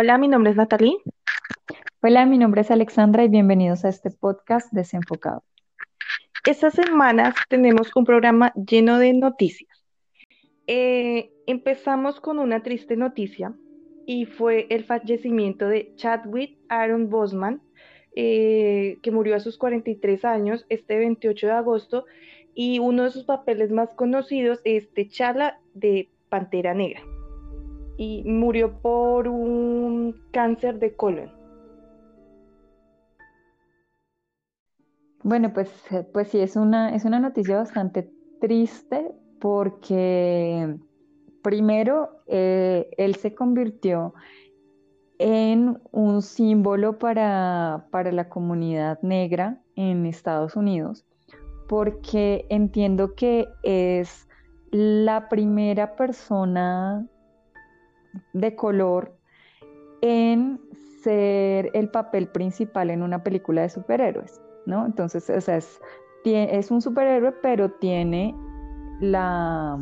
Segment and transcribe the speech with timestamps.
[0.00, 0.96] Hola, mi nombre es Natalie.
[2.02, 5.42] Hola, mi nombre es Alexandra y bienvenidos a este podcast desenfocado.
[6.46, 9.84] Estas semanas tenemos un programa lleno de noticias.
[10.68, 13.54] Eh, empezamos con una triste noticia
[14.06, 17.60] y fue el fallecimiento de Chadwick Aaron Bosman,
[18.14, 22.04] eh, que murió a sus 43 años este 28 de agosto
[22.54, 27.02] y uno de sus papeles más conocidos es T'Challa de Pantera Negra
[27.98, 31.30] y murió por un cáncer de colon.
[35.24, 38.08] Bueno, pues, eh, pues sí, es una, es una noticia bastante
[38.40, 39.10] triste
[39.40, 40.76] porque
[41.42, 44.14] primero eh, él se convirtió
[45.18, 51.04] en un símbolo para, para la comunidad negra en Estados Unidos,
[51.68, 54.28] porque entiendo que es
[54.70, 57.08] la primera persona
[58.32, 59.14] de color
[60.00, 60.60] en
[61.02, 64.86] ser el papel principal en una película de superhéroes, ¿no?
[64.86, 65.80] Entonces, o sea, es,
[66.24, 68.34] es un superhéroe, pero tiene
[69.00, 69.78] la,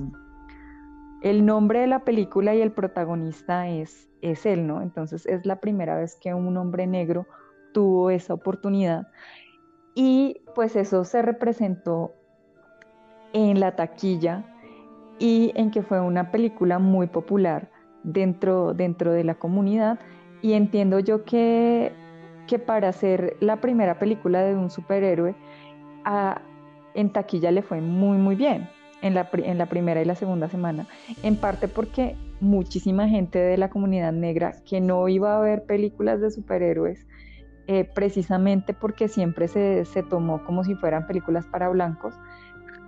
[1.23, 4.83] el nombre de la película y el protagonista es, es él, ¿no?
[4.83, 7.27] Entonces, es la primera vez que un hombre negro
[7.73, 9.09] tuvo esa oportunidad.
[9.95, 12.13] Y pues eso se representó
[13.33, 14.45] en la taquilla
[15.19, 17.71] y en que fue una película muy popular
[18.07, 19.99] dentro, dentro de la comunidad
[20.41, 21.93] y entiendo yo que,
[22.47, 25.35] que para ser la primera película de un superhéroe,
[26.95, 28.69] en taquilla le fue muy, muy bien
[29.03, 30.87] en la, en la primera y la segunda semana,
[31.23, 36.21] en parte porque muchísima gente de la comunidad negra que no iba a ver películas
[36.21, 37.07] de superhéroes,
[37.67, 42.15] eh, precisamente porque siempre se, se tomó como si fueran películas para blancos,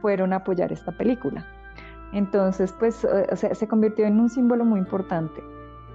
[0.00, 1.44] fueron a apoyar esta película.
[2.12, 5.42] Entonces, pues, o sea, se convirtió en un símbolo muy importante.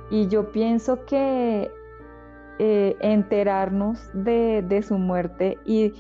[0.10, 1.72] Y yo pienso que
[2.60, 5.94] eh, enterarnos de, de, su muerte y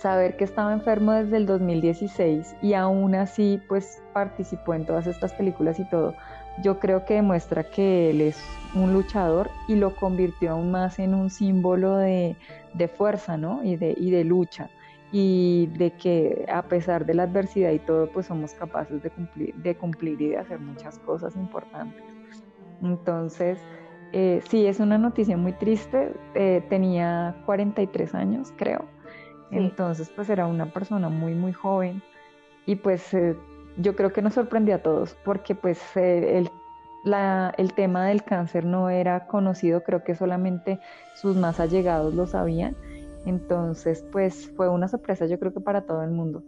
[0.00, 5.32] saber que estaba enfermo desde el 2016 y aún así, pues, participó en todas estas
[5.34, 6.14] películas y todo,
[6.62, 8.42] yo creo que demuestra que él es
[8.74, 12.36] un luchador y lo convirtió aún más en un símbolo de,
[12.74, 13.62] de fuerza, ¿no?
[13.64, 14.70] Y de, y de lucha
[15.16, 19.54] y de que a pesar de la adversidad y todo, pues somos capaces de cumplir,
[19.54, 22.02] de cumplir y de hacer muchas cosas importantes.
[22.82, 23.60] Entonces,
[24.12, 26.12] eh, sí, es una noticia muy triste.
[26.34, 28.86] Eh, tenía 43 años, creo.
[29.52, 32.02] Entonces, pues era una persona muy, muy joven.
[32.66, 33.36] Y pues eh,
[33.76, 36.50] yo creo que nos sorprendió a todos porque pues el,
[37.04, 40.80] la, el tema del cáncer no era conocido, creo que solamente
[41.14, 42.74] sus más allegados lo sabían
[43.26, 46.42] entonces, pues fue una sorpresa yo creo que para todo el mundo.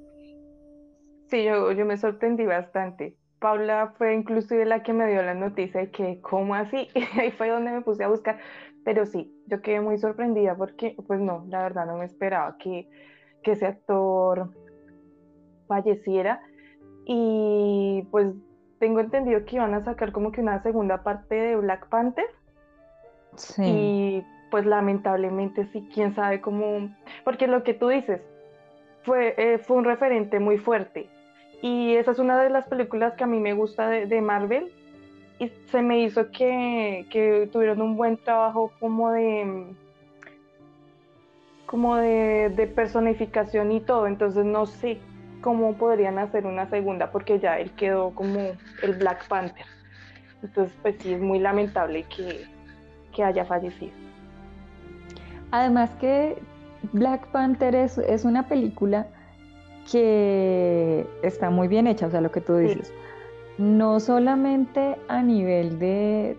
[1.28, 3.16] Sí, yo, yo me sorprendí bastante.
[3.38, 6.88] Paula fue inclusive la que me dio la noticia de que, ¿cómo así?
[6.94, 8.38] Y ahí fue donde me puse a buscar.
[8.84, 12.88] Pero sí, yo quedé muy sorprendida porque, pues no, la verdad no me esperaba que,
[13.42, 14.50] que ese actor
[15.66, 16.40] falleciera.
[17.04, 18.32] Y pues
[18.78, 22.26] tengo entendido que iban a sacar como que una segunda parte de Black Panther.
[23.36, 23.62] Sí.
[23.64, 26.88] Y pues lamentablemente sí, quién sabe cómo,
[27.24, 28.22] porque lo que tú dices
[29.02, 31.10] fue, eh, fue un referente muy fuerte
[31.60, 34.72] y esa es una de las películas que a mí me gusta de, Marvel
[35.38, 39.66] y se me hizo que, que, tuvieron un buen trabajo como de
[41.66, 45.00] como de, de personificación y todo, entonces no sé
[45.42, 48.52] cómo podrían hacer una segunda porque ya él quedó como
[48.82, 49.66] el Black Panther.
[50.42, 52.46] Entonces, pues sí, es muy lamentable que,
[53.14, 54.06] que haya fallecido.
[55.50, 56.36] Además que
[56.92, 59.06] Black Panther es, una película
[59.90, 62.92] que está muy bien hecha, o sea, lo que tú dices.
[63.58, 66.36] No solamente a nivel de,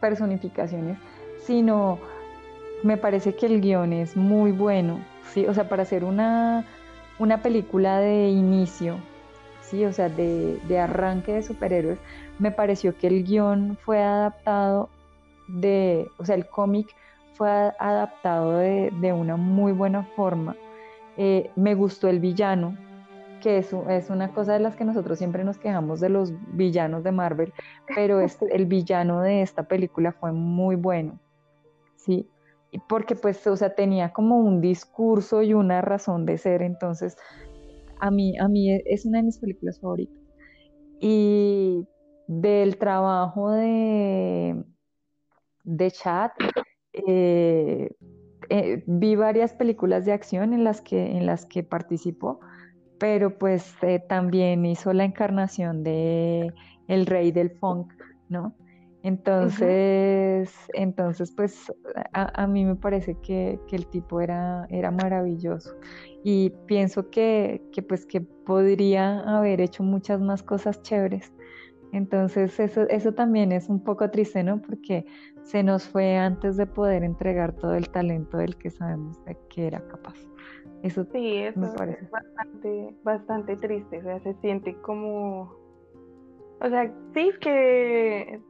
[0.00, 0.98] personificaciones,
[1.44, 1.98] sino
[2.82, 5.00] me parece que el guion es muy bueno,
[5.32, 5.46] ¿sí?
[5.46, 6.66] O sea, para hacer una,
[7.18, 8.96] una película de inicio,
[9.62, 9.84] ¿sí?
[9.86, 11.98] O sea, de, de arranque de superhéroes,
[12.38, 14.90] me pareció que el guion fue adaptado
[15.48, 16.94] de, o sea, el cómic
[17.34, 20.56] fue adaptado de, una muy buena forma.
[21.16, 22.76] Eh, me gustó el villano,
[23.40, 27.04] que es, es, una cosa de las que nosotros siempre nos quejamos de los villanos
[27.04, 27.52] de Marvel,
[27.94, 31.18] pero este, el villano de esta película fue muy bueno,
[31.96, 32.28] ¿sí?
[32.88, 37.16] Porque pues, o sea, tenía como un discurso y una razón de ser, entonces,
[38.00, 40.18] a mí, a mí es una de mis películas favoritas.
[41.00, 41.86] Y
[42.26, 44.64] del trabajo de,
[45.62, 46.30] de Chad,
[46.94, 47.90] eh,
[48.50, 52.40] eh, vi varias películas de acción en las que, en las que participó,
[52.98, 56.52] pero pues eh, también hizo la encarnación de
[56.88, 57.92] el rey del funk,
[58.28, 58.54] ¿no?
[59.02, 61.70] Entonces, entonces pues
[62.14, 65.76] a, mí me parece que, el tipo era, era maravilloso
[66.24, 71.34] y pienso que, pues que podría haber hecho muchas más cosas chéveres.
[71.92, 74.62] Entonces eso, eso también es un poco triste, ¿no?
[74.62, 75.04] Porque
[75.44, 79.66] se nos fue antes de poder entregar todo el talento del que sabemos de que
[79.66, 80.16] era capaz.
[80.82, 82.04] Eso sí, eso me parece.
[82.04, 85.54] es bastante, bastante triste, o sea, se siente como,
[86.60, 88.40] o sea, sí que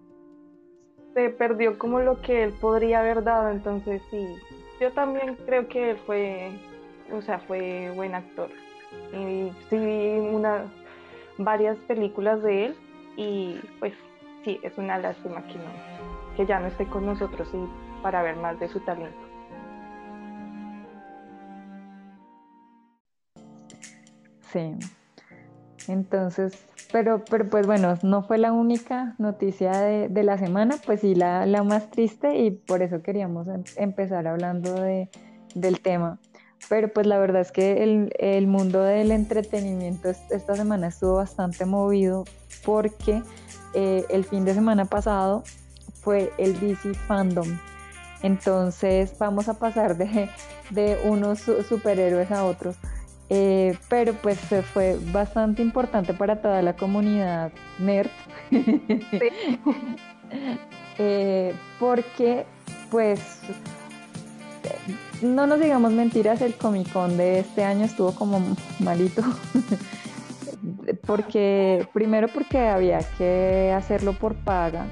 [1.14, 4.26] se perdió como lo que él podría haber dado, entonces sí,
[4.81, 6.50] yo también creo que él fue,
[7.12, 8.49] o sea, fue buen actor.
[9.12, 10.73] Y sí vi una,
[11.38, 12.76] varias películas de él
[13.17, 13.93] y pues
[14.44, 15.94] sí, es una lástima que, no,
[16.34, 19.19] que ya no esté con nosotros y para ver más de su talento.
[24.52, 24.76] Sí.
[25.88, 31.14] Entonces, pero, pero pues bueno, no fue la única noticia de, la semana, pues sí
[31.14, 35.10] la, la, más triste y por eso queríamos em, empezar hablando de,
[35.54, 36.19] del tema.
[36.69, 41.66] Pero pues la verdad es que el, el mundo del entretenimiento esta semana estuvo bastante
[41.66, 42.25] movido
[42.64, 43.22] porque
[43.75, 45.42] eh, el fin de semana pasado
[46.04, 47.58] fue el DC Fandom.
[48.22, 50.28] Entonces vamos a pasar de,
[50.70, 52.76] de unos superhéroes a otros.
[53.30, 54.38] Eh, pero pues
[54.72, 58.10] fue bastante importante para toda la comunidad nerd.
[60.96, 62.46] Eh, porque
[62.88, 63.40] pues
[65.22, 68.40] no nos digamos mentiras, el Comic Con de este año estuvo como
[68.78, 69.22] malito.
[71.06, 74.86] porque primero porque había que hacerlo por paga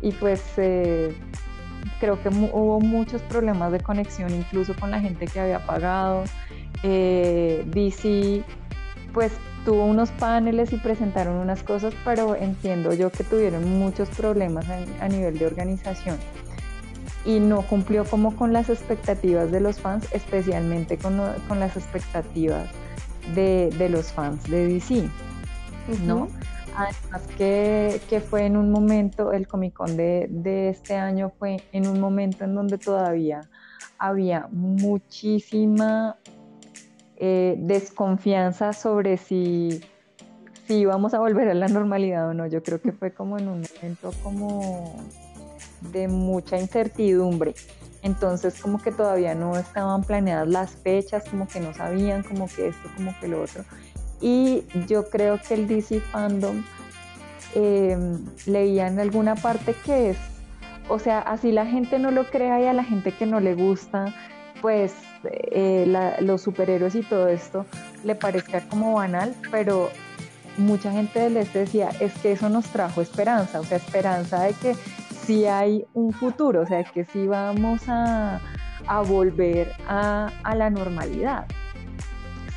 [0.00, 1.16] y pues eh,
[2.00, 6.24] creo que hubo muchos problemas de conexión incluso con la gente que había pagado.
[6.82, 8.44] Eh, DC
[9.12, 9.32] pues
[9.64, 14.66] tuvo unos paneles y presentaron unas cosas, pero entiendo yo que tuvieron muchos problemas
[15.00, 16.18] a, nivel de organización.
[17.24, 22.68] Y no cumplió como con las expectativas de los fans, especialmente con, las expectativas
[23.34, 25.08] de, los fans de DC,
[26.04, 26.28] ¿no?
[26.76, 32.00] Además que, fue en un momento, el Comic Con de, este año fue en un
[32.00, 33.42] momento en donde todavía
[33.98, 36.16] había muchísima
[37.16, 39.80] eh, desconfianza sobre si,
[40.66, 42.46] si íbamos a volver a la normalidad o no.
[42.46, 44.96] Yo creo que fue como en un momento como
[45.92, 47.54] de mucha incertidumbre.
[48.02, 52.68] Entonces como que todavía no estaban planeadas las fechas, como que no sabían, como que
[52.68, 53.64] esto, como que lo otro.
[54.24, 56.64] Y yo creo que el DC Fandom
[57.54, 57.94] eh,
[58.46, 60.16] leía en alguna parte que es,
[60.88, 63.54] o sea, así la gente no lo crea y a la gente que no le
[63.54, 64.14] gusta,
[64.62, 64.94] pues
[65.24, 65.84] eh,
[66.20, 67.66] los superhéroes y todo esto
[68.02, 69.90] le parezca como banal, pero
[70.56, 74.74] mucha gente les decía, es que eso nos trajo esperanza, o sea, esperanza de que
[75.26, 78.40] sí hay un futuro, o sea, que sí vamos a,
[79.06, 81.44] volver a, a la normalidad.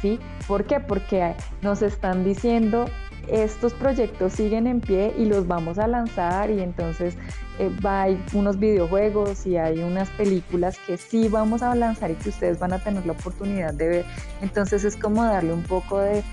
[0.02, 0.18] ¿Sí?
[0.48, 0.80] ¿Por qué?
[0.80, 2.86] Porque nos están diciendo
[3.28, 7.18] estos proyectos siguen en pie y los vamos a lanzar y entonces
[7.60, 12.30] eh, hay unos videojuegos y hay unas películas que sí vamos a lanzar y que
[12.30, 14.06] ustedes van a tener la oportunidad de ver.
[14.42, 16.24] Entonces es como darle un poco de,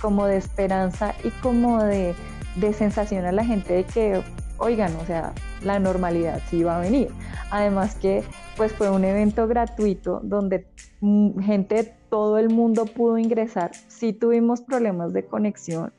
[0.00, 2.14] como de esperanza y como de,
[2.56, 4.22] de sensación a la gente de que,
[4.60, 7.08] oigan, o sea, la normalidad sí va a venir.
[7.50, 8.22] Además que
[8.56, 10.66] pues fue un evento gratuito donde
[11.00, 13.72] mm, gente de todo el mundo pudo ingresar.
[13.88, 15.92] Sí tuvimos problemas de conexión,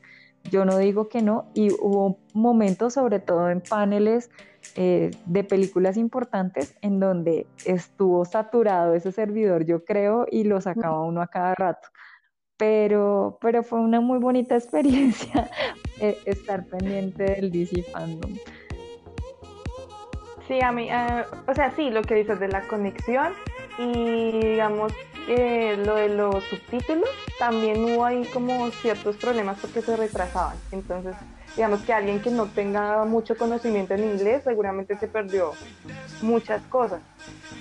[0.50, 4.30] yo no digo que no, y hubo momentos, sobre todo en paneles
[4.76, 11.02] eh, de películas importantes, en donde estuvo saturado ese servidor, yo creo, y lo sacaba
[11.02, 11.88] uno a cada rato.
[12.56, 15.50] Pero, pero fue una muy bonita experiencia
[16.00, 18.34] eh, estar pendiente del DC Fandom.
[20.48, 23.32] Sí, a mí, eh, o sea, sí, lo que dices de la conexión
[23.78, 24.92] y digamos
[25.28, 27.08] eh, lo de los subtítulos,
[27.38, 30.56] también hubo ahí como ciertos problemas porque se retrasaban.
[30.72, 31.14] Entonces,
[31.54, 35.52] digamos que alguien que no tenga mucho conocimiento en inglés seguramente se perdió
[36.22, 37.00] muchas cosas.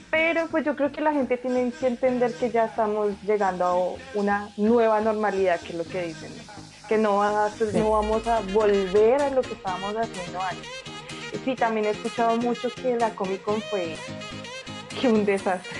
[0.09, 4.19] Pero pues yo creo que la gente tiene que entender que ya estamos llegando a
[4.19, 6.31] una nueva normalidad, que es lo que dicen,
[6.89, 10.90] que no, no vamos a volver a lo que estábamos haciendo antes.
[11.43, 13.95] Sí, también he escuchado mucho que la Comic Con fue
[14.99, 15.79] que un desastre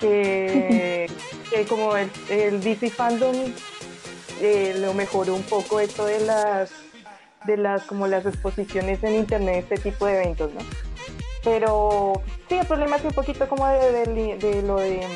[0.00, 1.08] que,
[1.68, 3.36] como el, DC Fandom
[4.40, 6.70] eh, lo mejoró un poco esto de las
[7.46, 10.60] de las como las exposiciones en internet, este tipo de eventos, ¿no?
[11.42, 15.06] Pero sí, el problema es un poquito como de, lo de,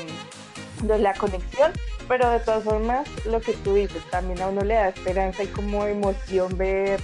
[0.83, 1.73] de, la conexión,
[2.07, 5.47] pero de todas formas, lo que tú dices, también a uno le da esperanza y
[5.49, 7.01] como emoción ver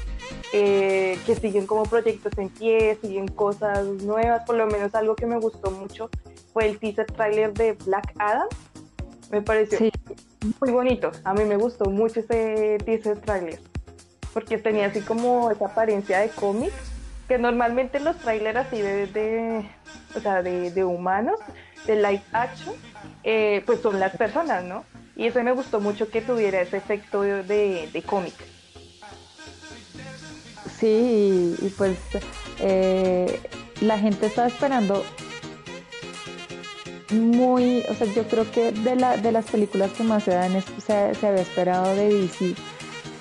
[0.53, 5.27] eh, que siguen como proyectos en pie, siguen cosas nuevas, por lo menos algo que
[5.27, 6.11] me gustó mucho
[6.53, 8.49] fue el teaser trailer de Black Adam,
[9.31, 9.79] me pareció
[10.61, 13.59] muy bonito, a mí me gustó mucho ese teaser trailer,
[14.33, 16.73] porque tenía así como esa apariencia de cómic,
[17.29, 19.69] que normalmente los trailers así de,
[20.15, 21.41] o sea, de, humanos,
[21.87, 22.75] de live action,
[23.23, 24.85] eh, pues son las personas, ¿no?
[25.17, 28.35] Y eso me gustó mucho que tuviera ese efecto de, de cómic.
[30.79, 31.97] Sí, y, pues
[32.59, 33.41] eh,
[33.81, 35.05] la gente estaba esperando
[37.13, 40.61] muy, o sea, yo creo que de, la, de las películas que más se, dan,
[40.63, 42.55] se, se había esperado de DC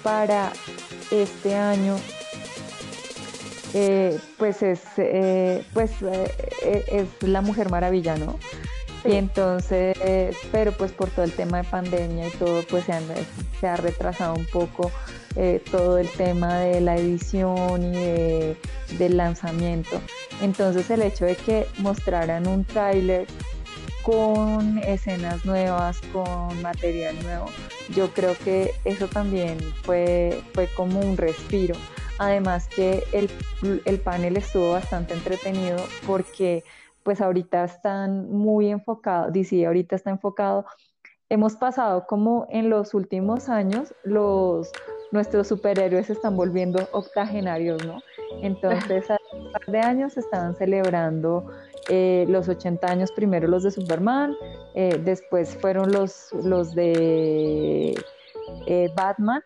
[0.01, 0.51] para
[1.11, 1.95] este año,
[3.73, 8.39] eh, pues es eh, pues es la Mujer Maravilla, ¿no?
[9.05, 9.97] Y entonces,
[10.53, 12.93] pero pues por todo el tema de pandemia y todo, pues se,
[13.59, 14.91] se ha retrasado un poco
[15.35, 18.55] eh, todo el tema de la edición y
[18.97, 19.99] del lanzamiento.
[20.41, 23.25] Entonces el hecho de que mostraran un tráiler
[24.03, 27.45] con escenas nuevas, con material nuevo,
[27.95, 31.75] yo creo que eso también fue, fue como un respiro.
[32.19, 33.29] Además que el,
[33.85, 36.63] el panel estuvo bastante entretenido porque
[37.03, 40.65] pues ahorita están muy enfocados, DC ahorita está enfocado,
[41.29, 44.71] hemos pasado como en los últimos años los
[45.13, 48.01] nuestros superhéroes se están volviendo octogenarios, ¿no?
[48.41, 51.45] Entonces, hace un par de años estaban celebrando
[51.87, 54.35] eh, los 80 años, primero los de Superman,
[54.73, 57.95] eh, después fueron los, los de
[58.65, 59.43] eh, Batman,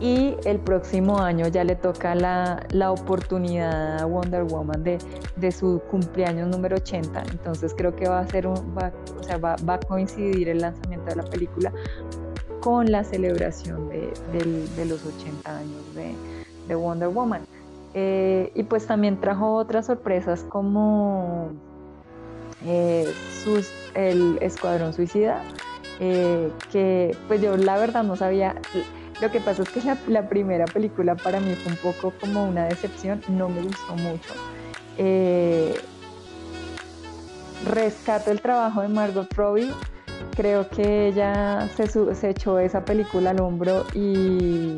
[0.00, 6.48] y el próximo año ya le toca la, oportunidad a Wonder Woman de, su cumpleaños
[6.48, 7.22] número 80.
[7.30, 11.06] Entonces creo que va a ser un, va, o sea, va, a coincidir el lanzamiento
[11.06, 11.72] de la película
[12.60, 17.42] con la celebración de, los 80 años de, Wonder Woman.
[17.94, 21.50] Eh, y pues también trajo otras sorpresas como
[22.64, 23.10] eh,
[23.42, 25.42] sus, el Escuadrón Suicida,
[25.98, 28.54] eh, que pues yo la verdad no sabía
[29.20, 32.66] lo que pasa es que la, primera película para mí fue un poco como una
[32.66, 34.32] decepción, no me gustó mucho.
[34.96, 35.74] Eh,
[37.66, 39.72] rescato el trabajo de Margot Robbie,
[40.36, 44.76] creo que ella se, se echó esa película al hombro y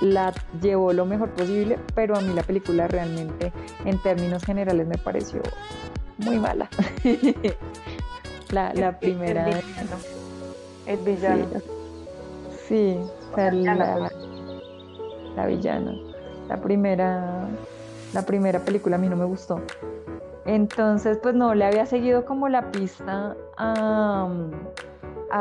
[0.00, 3.52] la llevó lo mejor posible, pero a mí la película realmente
[3.84, 5.40] en términos generales me pareció
[6.18, 6.68] muy mala.
[8.50, 9.48] la, primera...
[10.84, 11.46] El villano.
[12.68, 12.98] sí
[13.36, 14.10] la,
[15.36, 15.94] la, villana.
[16.48, 17.48] La primera,
[18.12, 19.60] la primera película a mí no me gustó.
[20.44, 24.28] Entonces, pues no le había seguido como la pista a,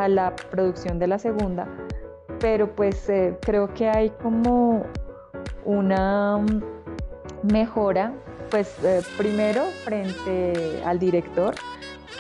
[0.07, 1.67] la producción de la segunda,
[2.39, 4.83] pero pues eh, creo que hay como
[5.65, 6.39] una
[7.43, 8.13] mejora,
[8.49, 11.55] pues eh, primero frente al director,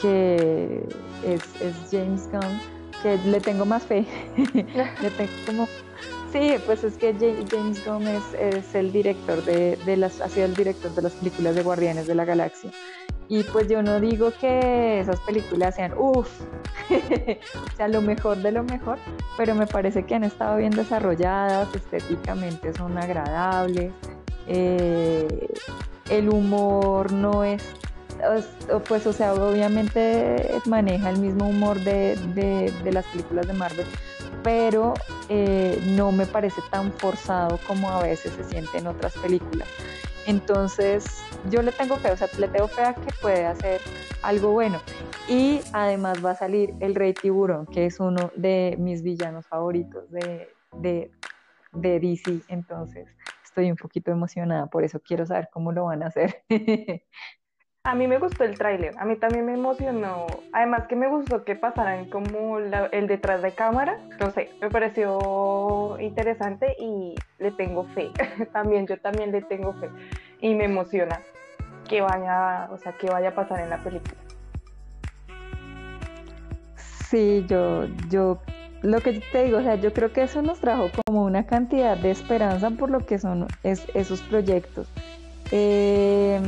[0.01, 0.83] que
[1.23, 2.59] es, es James Gunn,
[3.01, 4.05] que le tengo más fe.
[4.37, 5.67] le tengo como...
[6.31, 10.89] Sí, pues es que James Gunn es, el director de, las, ha sido el director
[10.95, 12.71] de las películas de Guardianes de la Galaxia.
[13.27, 16.29] Y pues yo no digo que esas películas sean, uff,
[16.89, 18.97] o sea, lo mejor de lo mejor,
[19.37, 23.91] pero me parece que han estado bien desarrolladas, estéticamente son agradables,
[24.47, 25.47] eh,
[26.09, 27.63] el humor no es
[28.87, 33.85] pues, o sea, obviamente maneja el mismo humor de, las películas de Marvel,
[34.43, 34.93] pero
[35.29, 39.67] eh, no me parece tan forzado como a veces se siente en otras películas.
[40.27, 43.81] Entonces, yo le tengo fe, o sea, le tengo fe a que puede hacer
[44.21, 44.79] algo bueno.
[45.27, 50.09] Y además va a salir el Rey Tiburón, que es uno de mis villanos favoritos
[50.11, 50.49] de,
[51.73, 52.41] DC.
[52.49, 53.07] Entonces,
[53.43, 56.43] estoy un poquito emocionada, por eso quiero saber cómo lo van a hacer.
[57.83, 60.41] A mí me gustó el tráiler, a mí también me emocionó.
[60.53, 65.97] Además que me gustó que pasaran como el detrás de cámara, no sé, me pareció
[65.99, 68.11] interesante y le tengo fe.
[68.53, 69.89] también yo también le tengo fe
[70.41, 71.21] y me emociona
[71.89, 74.21] que vaya, o sea, que vaya a pasar en la película.
[76.75, 78.39] Sí, yo, yo,
[78.83, 81.97] lo que te digo, o sea, yo creo que eso nos trajo como una cantidad
[81.97, 84.87] de esperanza por lo que son esos proyectos.
[85.51, 86.39] Eh,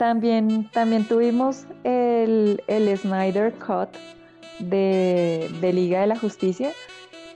[0.00, 2.58] también, también tuvimos el,
[2.96, 3.90] Snyder Cut
[4.58, 6.72] de, Liga de la Justicia,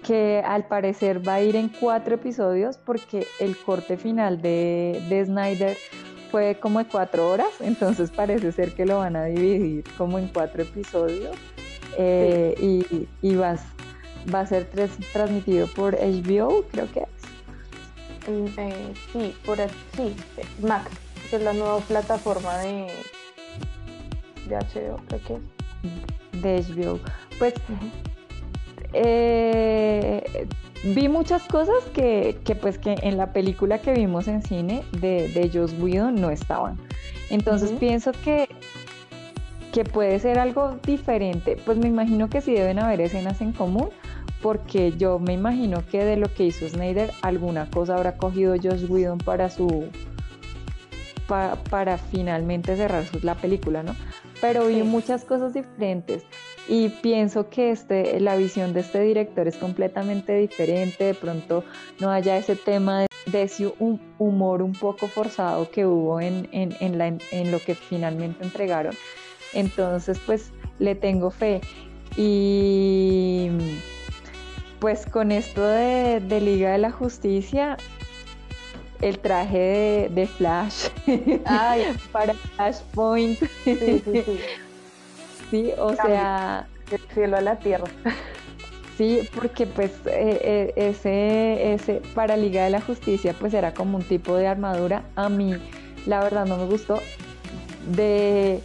[0.02, 5.76] que al parecer va a ir en cuatro episodios porque el corte final de, Snyder
[6.30, 10.28] fue como de cuatro horas, entonces parece ser que lo van a dividir como en
[10.28, 11.36] cuatro episodios
[11.98, 12.54] eh,
[13.20, 13.58] y, va,
[14.32, 14.70] a ser
[15.12, 17.08] transmitido por HBO, creo que es.
[18.26, 20.16] Eh, sí, por sí,
[20.62, 20.90] Max,
[21.28, 22.86] que es la nueva plataforma de,
[24.48, 26.42] de HBO, creo que es.
[26.42, 27.00] De HBO.
[27.38, 27.54] Pues
[28.92, 30.46] eh,
[30.84, 35.28] vi muchas cosas que, que, pues que en la película que vimos en cine de,
[35.28, 36.78] de Joss Whedon no estaban.
[37.30, 38.48] Entonces pienso que,
[39.72, 41.56] que puede ser algo diferente.
[41.64, 43.88] Pues me imagino que sí deben haber escenas en común,
[44.42, 48.88] porque yo me imagino que de lo que hizo Snyder, alguna cosa habrá cogido Josh
[48.88, 49.86] Whedon para su
[51.26, 53.94] para finalmente cerrar la película, ¿no?
[54.40, 56.24] Pero vi muchas cosas diferentes
[56.68, 61.64] y pienso que este, la visión de este director es completamente diferente, de pronto
[62.00, 63.72] no haya ese tema de, ese
[64.18, 68.94] humor un poco forzado que hubo en, en, la, en lo que finalmente entregaron.
[69.52, 71.60] Entonces, pues le tengo fe.
[72.16, 73.50] Y
[74.84, 77.76] pues con esto de, Liga de la Justicia,
[79.04, 80.88] el traje de, Flash
[82.12, 83.38] para Flashpoint.
[83.62, 84.22] Sí, sí, sí.
[85.50, 86.66] sí o sea.
[86.90, 87.84] Del cielo a la tierra.
[88.96, 93.98] Sí, porque pues eh, eh, ese, ese para Liga de la Justicia pues era como
[93.98, 95.04] un tipo de armadura.
[95.16, 95.54] A mí
[96.06, 97.00] la verdad no me gustó.
[97.94, 98.60] De,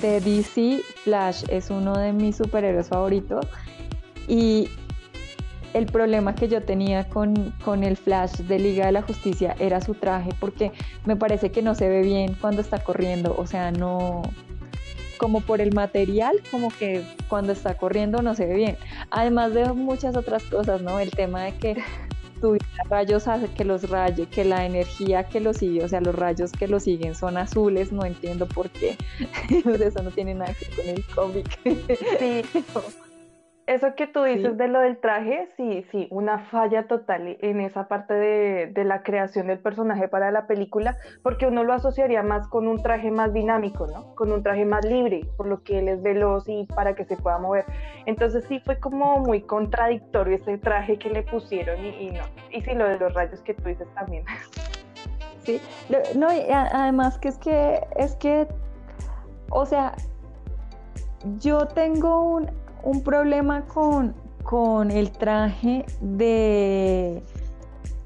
[0.00, 3.46] de DC, Flash es uno de mis superhéroes favoritos.
[4.28, 4.68] Y
[5.76, 9.80] el problema que yo tenía con, con, el Flash de Liga de la Justicia era
[9.80, 10.72] su traje, porque
[11.04, 14.22] me parece que no se ve bien cuando está corriendo, o sea, no,
[15.18, 18.76] como por el material, como que cuando está corriendo no se ve bien.
[19.10, 20.98] Además de muchas otras cosas, ¿no?
[20.98, 21.76] El tema de que
[22.40, 22.56] tu
[22.88, 26.52] rayos hace que los rayos, que la energía que lo sigue, o sea, los rayos
[26.52, 28.96] que lo siguen son azules, no entiendo por qué.
[29.80, 31.58] Eso no tiene nada que ver con el cómic.
[32.18, 32.42] Sí.
[33.66, 37.88] Eso que tú dices de lo del traje, sí, sí, una falla total en esa
[37.88, 42.46] parte de, de, la creación del personaje para la película, porque uno lo asociaría más
[42.46, 44.14] con un traje más dinámico, ¿no?
[44.14, 47.16] Con un traje más libre, por lo que él es veloz y para que se
[47.16, 47.64] pueda mover.
[48.06, 52.22] Entonces sí fue como muy contradictorio ese traje que le pusieron y, no.
[52.52, 54.24] Y sí, lo de los rayos que tú dices también.
[55.42, 55.60] Sí,
[56.16, 58.48] no, y además que es que, es que,
[59.50, 59.94] o sea,
[61.38, 62.50] yo tengo un
[62.82, 67.22] un problema con, con el traje de,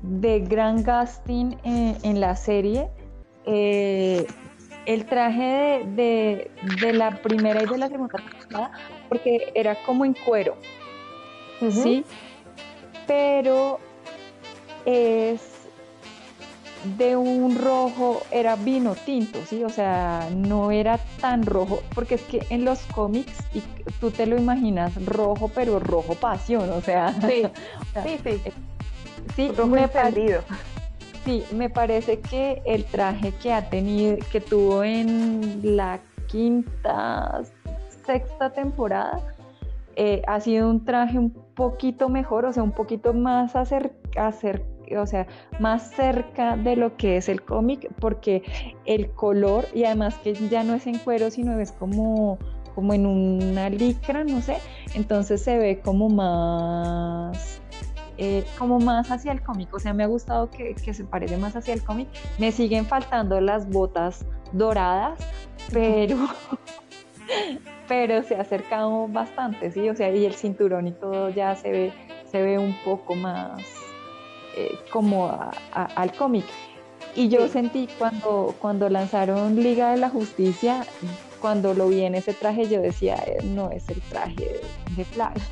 [0.02, 2.88] de Grand Gustin en, la serie.
[3.46, 4.26] Eh,
[4.87, 6.50] el traje de,
[6.92, 8.72] la primera y de la segunda temporada,
[9.09, 10.56] porque era como en cuero,
[11.70, 12.04] ¿sí?
[13.06, 13.78] Pero
[14.87, 15.49] es
[16.84, 19.64] de un rojo, era vino tinto, ¿sí?
[19.64, 23.60] O sea, no era tan rojo, porque es que en los cómics, y
[24.00, 27.12] tú te lo imaginas rojo, pero rojo pasión, o sea.
[27.20, 27.42] Sí,
[28.04, 28.52] sí, sí.
[29.36, 30.42] Sí, me perdido.
[31.24, 37.42] Sí, me parece que el traje que ha tenido, que tuvo en la quinta,
[38.06, 39.20] sexta temporada,
[39.96, 44.00] eh, ha sido un traje un poquito mejor, o sea, un poquito más acercado
[44.96, 45.26] o sea,
[45.59, 48.42] más cerca de lo que es el cómic, porque
[48.85, 52.38] el color, y además que ya no es en cuero, sino es como,
[52.74, 54.59] como en una licra, no sé,
[54.94, 57.61] entonces se ve como más...
[58.22, 61.38] Eh, como más hacia el cómic, o sea, me ha gustado que, que se parece
[61.38, 62.07] más hacia el cómic.
[62.38, 65.18] Me siguen faltando las botas doradas,
[65.72, 66.18] pero
[67.90, 71.72] pero se ha acercado bastante, sí, o sea, y el cinturón y todo ya se
[71.72, 71.92] ve,
[72.24, 73.62] se ve un poco más,
[74.61, 76.44] eh, como al cómic.
[77.14, 80.87] Y yo sentí cuando, cuando lanzaron Liga de la Justicia,
[81.40, 84.61] cuando lo vi en ese traje, yo decía, eh, no es el traje
[84.96, 85.38] de Flash.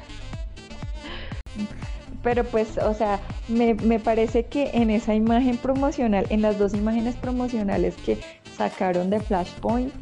[2.22, 7.16] Pero pues, o sea, me, parece que en esa imagen promocional, en las dos imágenes
[7.16, 8.18] promocionales que
[8.56, 9.92] sacaron de Flashpoint,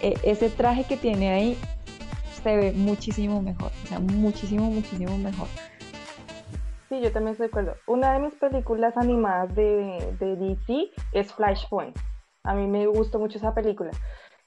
[0.00, 1.58] eh, ese traje que tiene ahí
[2.42, 5.48] se ve muchísimo mejor, o sea, muchísimo, muchísimo mejor.
[6.88, 7.74] Sí, yo también estoy de acuerdo.
[7.86, 11.96] Una de mis películas animadas de, de DC es Flashpoint.
[12.44, 13.90] A mí me gustó mucho esa película.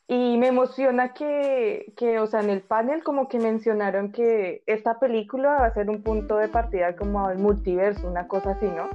[0.08, 5.00] Y me emociona que, que, o sea, en el panel como que mencionaron que esta
[5.00, 8.90] película va a ser un punto de partida como al multiverso, una cosa así, ¿no?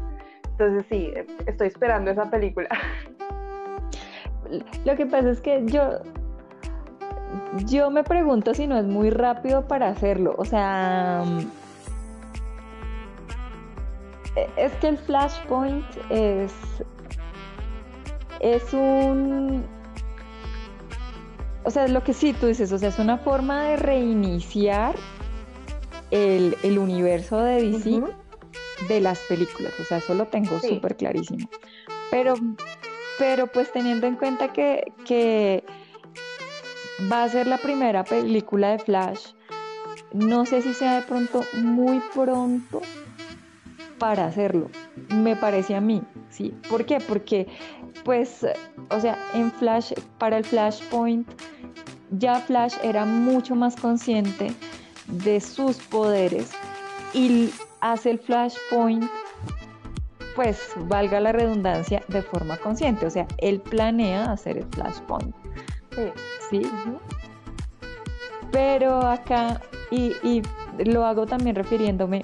[0.51, 1.13] Entonces sí,
[1.47, 2.69] estoy esperando esa película.
[4.85, 6.01] Lo que pasa es que yo,
[7.67, 10.35] yo me pregunto si no es muy rápido para hacerlo.
[10.39, 11.23] O sea,
[14.57, 16.53] es que el flashpoint es,
[18.41, 19.65] es un...
[21.65, 24.95] O sea, lo que sí tú dices, o sea, es una forma de reiniciar
[26.11, 28.03] el, universo de DC
[28.89, 31.49] de las películas, o sea, eso lo tengo súper clarísimo.
[32.11, 32.35] Pero,
[33.19, 35.65] pero pues teniendo en cuenta que, que
[37.11, 39.29] va a ser la primera película de Flash,
[40.13, 42.83] no sé si sea de pronto muy pronto
[44.05, 44.71] para hacerlo,
[45.09, 46.55] me parece a mí, ¿sí?
[46.69, 46.99] ¿Por qué?
[47.01, 47.47] Porque,
[48.05, 48.47] pues,
[48.91, 51.27] o sea, en Flash, para el Flashpoint,
[52.11, 54.53] ya Flash era mucho más consciente
[55.07, 56.51] de sus poderes
[57.15, 57.49] y
[57.81, 59.11] hace el Flashpoint,
[60.37, 65.35] pues, valga la redundancia, de forma consciente, o sea, él planea hacer el Flashpoint.
[66.51, 66.61] Sí.
[68.53, 70.43] Pero acá, y, y
[70.85, 72.23] lo hago también refiriéndome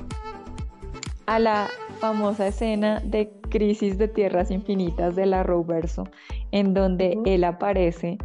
[1.31, 6.03] a la famosa escena de Crisis de Tierras Infinitas de la Roverso,
[6.51, 8.19] en donde él aparece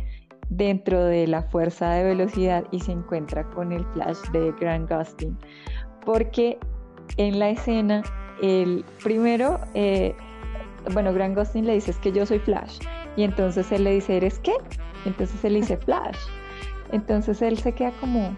[0.50, 5.38] dentro de la fuerza de velocidad y se encuentra con el flash de Grant Gustin.
[6.04, 6.58] Porque
[7.18, 8.02] en la escena,
[8.42, 10.16] el primero, eh,
[10.92, 12.80] bueno, Grant Gustin le dice es que yo soy Flash.
[13.18, 14.54] Y entonces él le dice, ¿eres qué?
[15.06, 16.18] Entonces él dice Flash.
[16.92, 18.36] Entonces él se queda como,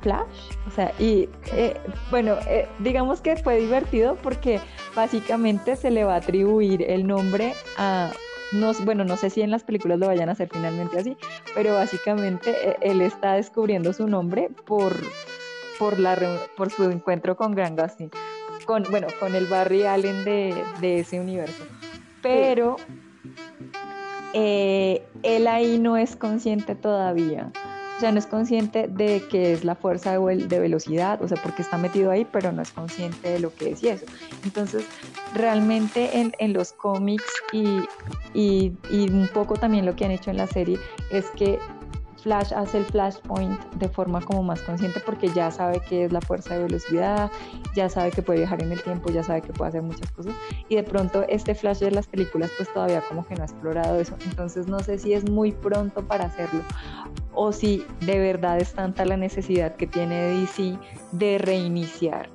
[0.00, 0.50] Flash.
[0.66, 1.76] O sea, y eh,
[2.10, 4.60] bueno, eh, digamos que fue divertido porque
[4.94, 8.10] básicamente se le va a atribuir el nombre a...
[8.50, 11.16] No, bueno, no sé si en las películas lo vayan a hacer finalmente así,
[11.54, 14.94] pero básicamente eh, él está descubriendo su nombre por,
[15.78, 16.16] por, la,
[16.56, 18.10] por su encuentro con Grand Gustin,
[18.64, 21.62] con, bueno, con el Barry Allen de, de ese universo.
[22.22, 22.76] Pero
[24.32, 27.52] él ahí no es consciente todavía
[27.98, 31.62] o sea, no es consciente de que es la fuerza de, velocidad, o sea, porque
[31.62, 34.06] está metido ahí, pero no es consciente de lo que es y eso.
[34.44, 34.84] Entonces,
[35.34, 37.82] realmente en, los cómics y,
[38.34, 38.72] y
[39.10, 40.78] un poco también lo que han hecho en la serie
[41.10, 41.58] es que
[42.28, 46.20] Flash hace el flashpoint de forma como más consciente porque ya sabe que es la
[46.20, 47.30] fuerza de velocidad,
[47.74, 50.34] ya sabe que puede viajar en el tiempo, ya sabe que puede hacer muchas cosas
[50.68, 53.98] y de pronto este Flash de las películas pues todavía como que no ha explorado
[53.98, 56.60] eso, entonces no sé si es muy pronto para hacerlo
[57.32, 60.76] o si de verdad es tanta la necesidad que tiene DC
[61.12, 62.28] de reiniciar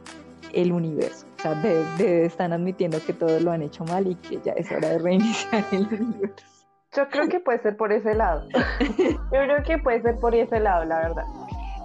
[0.53, 1.27] el universo.
[1.38, 4.71] O sea, de, están admitiendo que todos lo han hecho mal y que ya es
[4.71, 6.52] hora de reiniciar el universo.
[6.95, 8.47] Yo creo que puede ser por ese lado.
[8.97, 11.25] Yo creo que puede ser por ese lado, la verdad.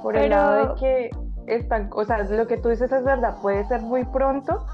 [0.03, 1.11] Por el lado de que
[1.47, 4.65] están, o sea, lo que tú dices es verdad, puede ser muy pronto,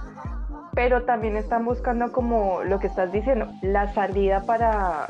[0.75, 5.07] pero también están buscando como lo que estás diciendo, la salida para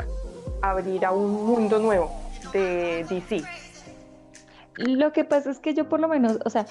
[0.62, 2.10] abrir a un mundo nuevo
[2.52, 3.42] de DC.
[4.76, 6.66] Lo que pasa es que yo por lo menos, o sea,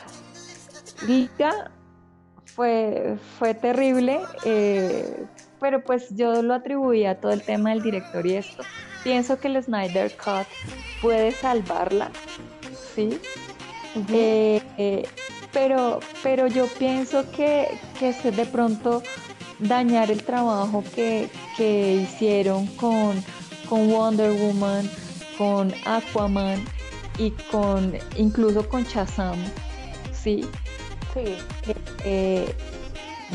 [1.08, 1.72] Liga
[2.46, 5.26] fue, fue terrible, eh,
[5.64, 8.64] pero pues yo lo atribuía a todo el tema del director y esto.
[9.02, 10.46] Pienso que el Snyder Cut
[11.02, 12.12] puede salvarla,
[12.94, 13.18] ¿sí?
[14.10, 15.08] Eh, eh,
[15.54, 19.04] pero, pero yo pienso que, que de pronto
[19.60, 23.24] dañar el trabajo que, hicieron con,
[23.70, 24.90] con Wonder Woman,
[25.38, 26.62] con Aquaman
[27.18, 29.40] y con incluso con Shazam,
[30.12, 30.46] ¿sí?
[31.14, 31.38] Sí.
[32.04, 32.54] Eh,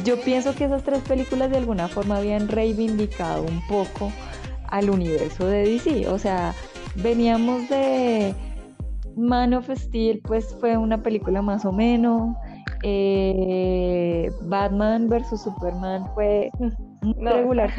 [0.05, 4.13] yo pienso que esas tres películas de alguna forma habían reivindicado un poco
[4.69, 6.09] al universo de DC.
[6.09, 6.55] O sea,
[6.97, 8.35] veníamos de
[9.17, 12.37] Man of Steel, pues fue una película más o menos.
[12.83, 16.51] Eh, Batman vs Superman fue
[17.21, 17.71] regular.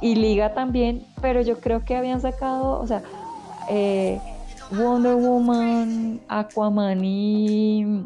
[0.00, 3.02] y Liga también, pero yo creo que habían sacado, o sea,
[3.70, 4.20] eh,
[4.72, 8.04] Wonder Woman, Aquaman y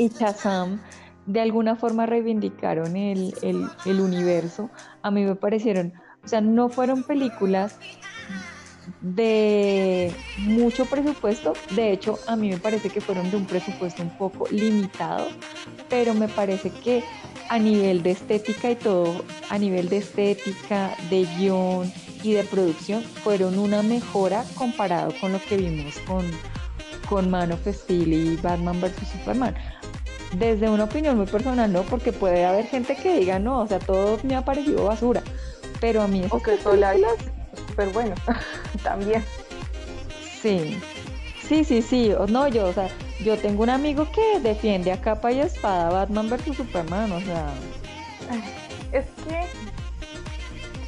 [0.00, 0.80] y Shazam
[1.26, 3.34] de alguna forma reivindicaron el,
[3.84, 4.70] universo.
[5.02, 5.92] A mí me parecieron,
[6.24, 7.78] o sea, no fueron películas
[9.02, 14.16] de mucho presupuesto, de hecho a mí me parece que fueron de un presupuesto un
[14.16, 15.28] poco limitado,
[15.88, 17.04] pero me parece que
[17.50, 23.02] a nivel de estética y todo, a nivel de estética, de guion y de producción,
[23.02, 26.24] fueron una mejora comparado con lo que vimos con,
[27.08, 29.08] con Man of Steel y Batman vs.
[29.12, 29.54] Superman
[30.32, 31.82] desde una opinión muy personal, ¿no?
[31.82, 35.22] Porque puede haber gente que diga, no, o sea, todo me ha parecido basura.
[35.80, 37.16] Pero a mí es que películas...
[37.54, 38.14] súper bueno,
[38.82, 39.24] también.
[40.40, 40.78] Sí,
[41.46, 42.12] sí, sí, sí.
[42.28, 42.88] No, yo, o sea,
[43.24, 47.48] yo tengo un amigo que defiende a capa y espada Batman versus Superman, o sea.
[48.92, 49.59] Es que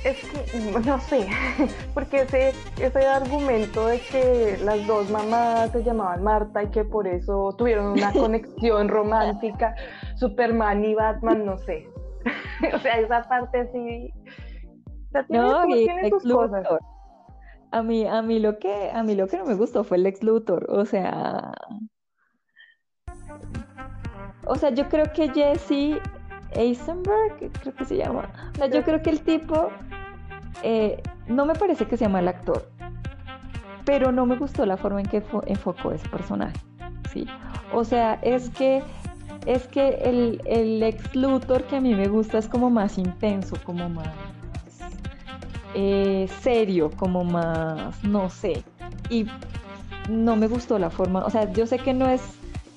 [0.05, 1.29] es que no sé,
[1.95, 7.07] porque ese, ese argumento de que las dos mamás se llamaban Marta y que por
[7.07, 9.75] eso tuvieron una conexión romántica,
[10.17, 11.89] Superman y Batman, no sé.
[12.75, 14.13] o sea, esa parte sí.
[15.29, 16.67] no, tiene sus cosas.
[17.71, 20.07] A mí, a mí lo que, a mí lo que no me gustó fue el
[20.07, 21.53] ex Luthor, o sea,
[24.47, 26.01] o sea, yo creo que Jesse
[26.55, 28.29] Eisenberg, creo que se llama.
[28.53, 29.71] O sea, yo creo que el tipo
[30.63, 32.69] eh, no me parece que sea mal actor,
[33.85, 36.57] pero no me gustó la forma en que enfocó ese personaje.
[37.13, 37.27] Sí.
[37.73, 38.83] O sea, es que
[39.47, 43.57] es que el, el ex Luthor que a mí me gusta es como más intenso,
[43.65, 44.09] como más
[45.75, 48.63] eh, serio, como más, no sé.
[49.09, 49.27] Y
[50.09, 52.23] no me gustó la forma, o sea, yo sé que no es,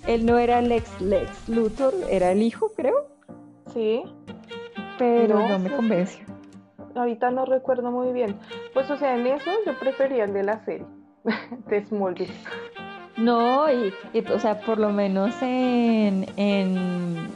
[0.08, 3.08] él no era el ex Lex Luthor, era el hijo, creo.
[3.74, 4.04] Sí.
[4.98, 6.24] Pero no, me convence.
[6.96, 8.38] Ahorita no recuerdo muy bien.
[8.74, 10.88] Pues, o sea, en eso yo prefería el de la serie,
[11.68, 12.34] de Smallville.
[13.18, 13.94] No, y,
[14.34, 17.34] o sea, por lo menos en, en,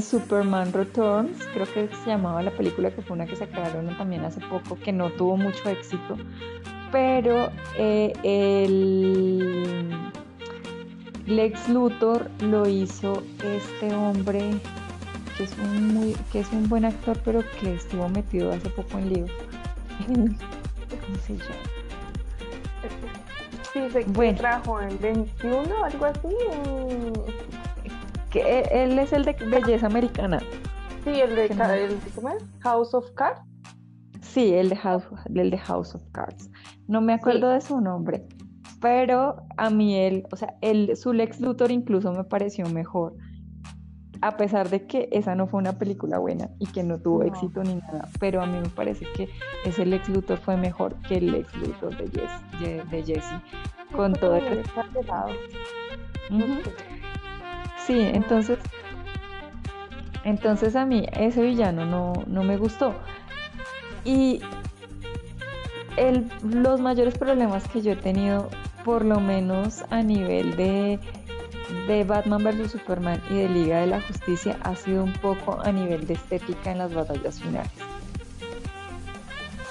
[0.00, 4.40] Superman Returns, creo que se llamaba la película, que fue una que sacaron también hace
[4.40, 6.16] poco, que no tuvo mucho éxito,
[6.92, 9.90] pero eh, el
[11.26, 14.52] Lex Luthor lo hizo este hombre
[15.36, 18.98] que es un muy, que es un buen actor, pero que estuvo metido hace poco
[18.98, 19.26] en lío.
[20.06, 21.72] ¿Cómo se llama?
[23.72, 24.38] Sí, se bueno.
[24.38, 26.28] trajo en 21, algo así.
[28.30, 30.40] Que él es el de belleza americana.
[31.04, 32.44] Sí, el de, el, ¿cómo es?
[32.60, 33.40] House of Cards.
[34.20, 36.50] Sí, el de House, el de House of Cards.
[36.86, 38.26] No me acuerdo de su nombre,
[38.80, 43.14] pero a mí él, o sea, el, su Lex Luthor incluso me pareció mejor
[44.22, 47.64] a pesar de que esa no fue una película buena y que no tuvo éxito
[47.64, 49.28] ni nada, pero a mí me parece que
[49.64, 53.34] ese Lex Luthor fue mejor que el Lex Luthor de, Jess, de Jesse,
[53.94, 54.62] con todo el...
[57.84, 58.60] Sí, entonces,
[60.22, 62.94] entonces a mí ese villano no, no me gustó.
[64.04, 64.40] Y
[65.96, 68.50] el, los mayores problemas que yo he tenido,
[68.84, 71.00] por lo menos a nivel de
[71.86, 72.72] de Batman vs.
[72.72, 76.72] Superman y de Liga de la Justicia ha sido un poco a nivel de estética
[76.72, 77.70] en las batallas finales.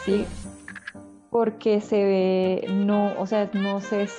[0.03, 0.25] ¿Sí?
[1.29, 4.09] Porque se ve, no, o sea, no sé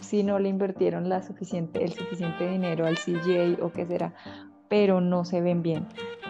[0.00, 4.12] si no le invirtieron la suficiente, el suficiente dinero al CGI o qué será,
[4.68, 5.86] pero no se ven bien.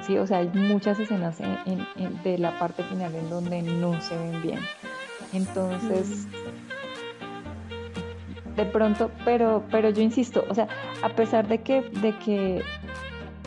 [0.06, 4.42] Sí, o sea, hay muchas escenas de la parte final en donde no se ven
[4.42, 4.60] bien.
[5.32, 6.26] Entonces,
[8.56, 10.68] de pronto, pero, pero yo insisto, o sea,
[11.02, 12.62] a pesar de que, de que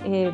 [0.04, 0.32] eh,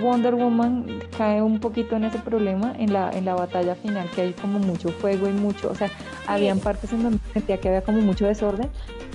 [0.00, 4.22] Wonder Woman cae un poquito en ese problema en la, en la batalla final, que
[4.22, 5.90] hay como mucho fuego y mucho, o sea,
[6.26, 8.68] habían partes en donde sentía que había como mucho desorden,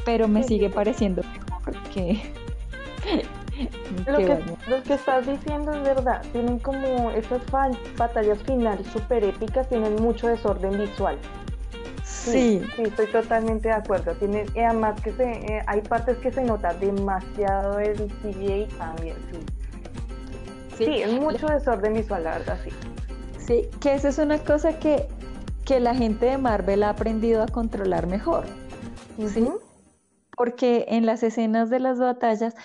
[0.06, 1.22] pero me sigue pareciendo
[1.94, 2.22] que...
[4.08, 7.42] lo, que, lo que estás diciendo es verdad, tienen como esas
[7.98, 11.18] batallas finales super épicas, tienen mucho desorden visual.
[12.32, 14.14] Sí, sí, estoy totalmente de acuerdo.
[14.16, 19.40] Tiene, además que se, eh, hay partes que se nota demasiado el CGI también, sí.
[20.78, 22.70] Sí, es mucho desorden visual, la verdad, sí.
[23.38, 25.08] Sí, que esa es una cosa que,
[25.66, 28.46] que la gente de Marvel ha aprendido a controlar mejor.
[29.28, 29.48] ¿sí?
[30.36, 32.56] Porque en las escenas de las batallas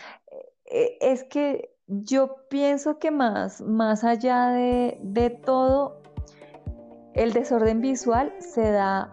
[0.66, 6.02] eh, es que yo pienso que más, más allá de, de todo,
[7.14, 9.10] el desorden visual se da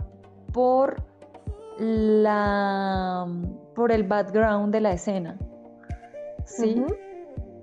[0.53, 1.01] por
[1.77, 3.27] la
[3.75, 5.37] por el background de la escena.
[6.45, 6.83] ¿Sí?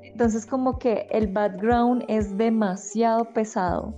[0.03, 3.95] Entonces como que el background es demasiado pesado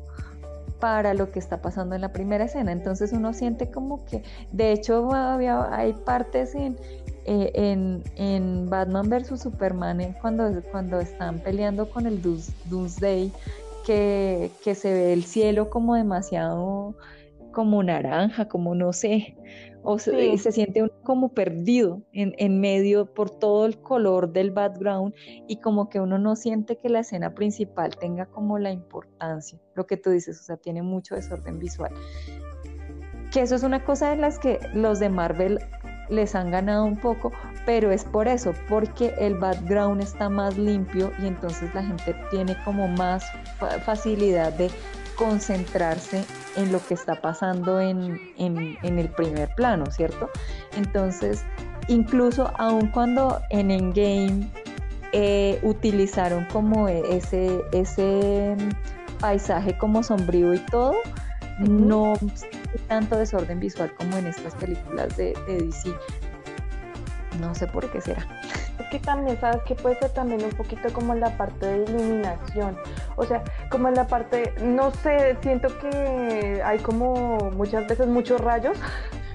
[0.81, 2.73] para lo que está pasando en la primera escena.
[2.73, 4.23] Entonces uno siente como que,
[4.53, 6.77] de hecho, hay partes en,
[7.25, 9.41] eh, en, Batman vs.
[9.41, 13.33] Superman eh, cuando, cuando están peleando con el Doomsday,
[13.85, 16.95] que, que se ve el cielo como demasiado
[17.57, 19.35] como naranja, como no sé,
[19.83, 25.15] o se, siente uno como perdido en, en, medio por todo el color del background
[25.49, 29.87] y como que uno no siente que la escena principal tenga como la importancia, lo
[29.87, 31.95] que tú dices, o sea, tiene mucho desorden visual.
[33.33, 35.59] Que eso es una cosa de las que los de Marvel
[36.11, 37.33] les han ganado un poco,
[37.65, 42.55] pero es por eso, porque el background está más limpio y entonces la gente tiene
[42.67, 43.25] como más
[43.87, 44.69] facilidad de
[45.17, 46.23] concentrarse
[46.57, 50.31] en lo que está pasando en, el primer plano, ¿cierto?
[50.77, 51.45] Entonces,
[51.89, 54.51] incluso aun cuando en Endgame
[55.13, 58.57] eh, utilizaron como ese, ese
[59.21, 60.95] paisaje como sombrío y todo,
[61.61, 62.15] no
[62.89, 65.95] tanto desorden visual como en estas películas de, de DC.
[67.41, 68.27] No sé por qué será.
[68.79, 71.85] Es que también, ¿sabes que Puede ser también un poquito como en la parte de
[71.85, 72.77] iluminación.
[73.17, 78.41] O sea, como en la parte, no sé, siento que hay como muchas veces muchos
[78.41, 78.77] rayos.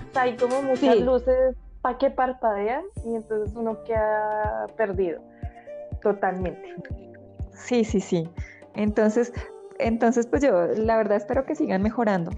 [0.09, 5.21] O sea, hay como muchas luces para que parpadean y entonces uno queda perdido.
[6.01, 6.75] totalmente.
[7.53, 8.29] Sí, sí, sí.
[8.75, 9.33] Entonces,
[9.79, 12.31] entonces pues yo la verdad espero que sigan mejorando.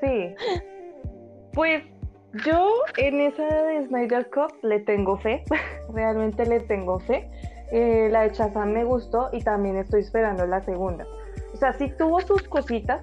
[0.00, 0.34] Sí.
[1.52, 1.82] Pues
[2.44, 5.44] yo en esa de Snyder Cup le tengo fe,
[5.92, 7.28] realmente le tengo fe.
[7.70, 11.06] Eh, la de Chazam me gustó y también estoy esperando la segunda.
[11.52, 13.02] O sea, sí tuvo sus cositas.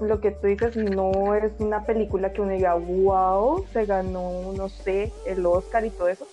[0.00, 4.68] Lo que tú dices no es una película que uno diga, wow, se ganó, no
[4.68, 6.26] sé, el Oscar y todo eso.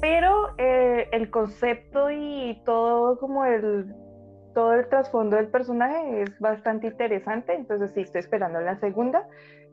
[0.00, 3.94] Pero eh, el concepto y todo como el
[4.54, 9.26] todo el trasfondo del personaje es bastante interesante, entonces sí, estoy esperando la segunda,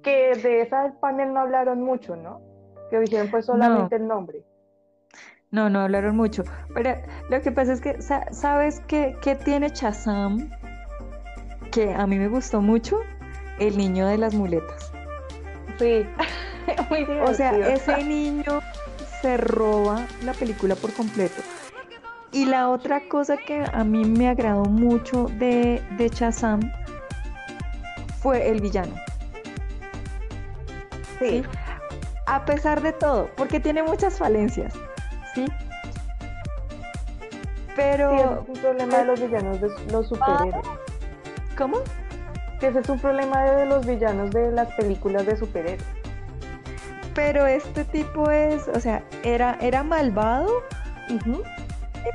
[0.03, 2.41] que de esa panel no hablaron mucho, ¿no?
[2.89, 4.43] Que dijeron pues solamente el nombre.
[5.51, 6.43] No, no hablaron mucho,
[6.75, 6.95] pero
[7.29, 10.49] lo que pasa es que, ¿sabes qué, qué tiene Chazam?
[11.71, 12.99] Que a mí me gustó mucho,
[13.59, 14.91] el niño de las muletas.
[15.79, 16.05] Sí,
[16.89, 17.31] muy divertido.
[17.31, 18.59] O sea, ese niño
[19.21, 21.41] se roba la película por completo.
[22.31, 26.59] Y la otra cosa que a mí me agradó mucho de, de Shazam
[28.21, 28.93] fue el villano.
[31.19, 31.43] Sí.
[32.25, 34.73] A pesar de todo, porque tiene muchas falencias,
[35.33, 35.45] ¿sí?
[37.75, 38.43] Pero...
[38.43, 40.67] es un problema de los villanos de los superhéroes.
[41.57, 41.77] ¿Cómo?
[42.59, 45.83] Que ese es un problema de los villanos de las películas de superhéroes.
[47.15, 50.63] Pero este tipo es, o sea, era, era malvado,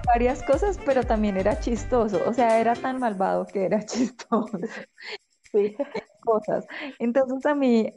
[0.06, 2.22] varias cosas, pero también era chistoso.
[2.26, 4.58] O sea, era tan malvado que era chistoso.
[5.50, 5.76] Sí.
[6.20, 6.66] Cosas.
[6.98, 7.92] Entonces a mí,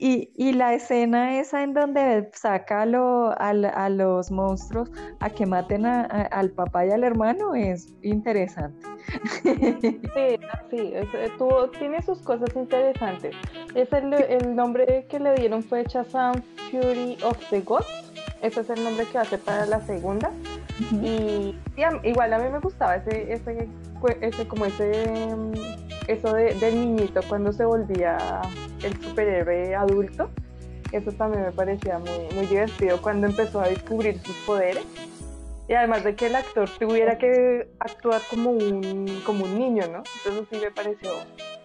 [0.00, 5.86] y, y, la escena esa en donde saca a, a, los monstruos a que maten
[5.86, 8.86] a, al papá y al hermano es interesante.
[9.42, 10.38] Sí,
[10.70, 10.92] sí,
[11.78, 13.34] tiene sus cosas interesantes.
[13.74, 17.86] Es el, el, nombre que le dieron fue Shazam Fury of the Gods.
[18.42, 20.30] Ese es el nombre que hace para la segunda.
[20.92, 21.56] Y
[22.04, 23.68] igual a mí me gustaba ese, ese,
[24.20, 25.52] ese como ese, mm,
[26.06, 28.16] eso de, del niñito cuando se volvía
[28.82, 30.30] el superhéroe adulto.
[30.92, 34.84] Eso también me parecía muy, muy divertido cuando empezó a descubrir sus poderes.
[35.68, 40.02] Y además de que el actor tuviera que actuar como un, como un niño, ¿no?
[40.16, 41.10] Entonces sí me pareció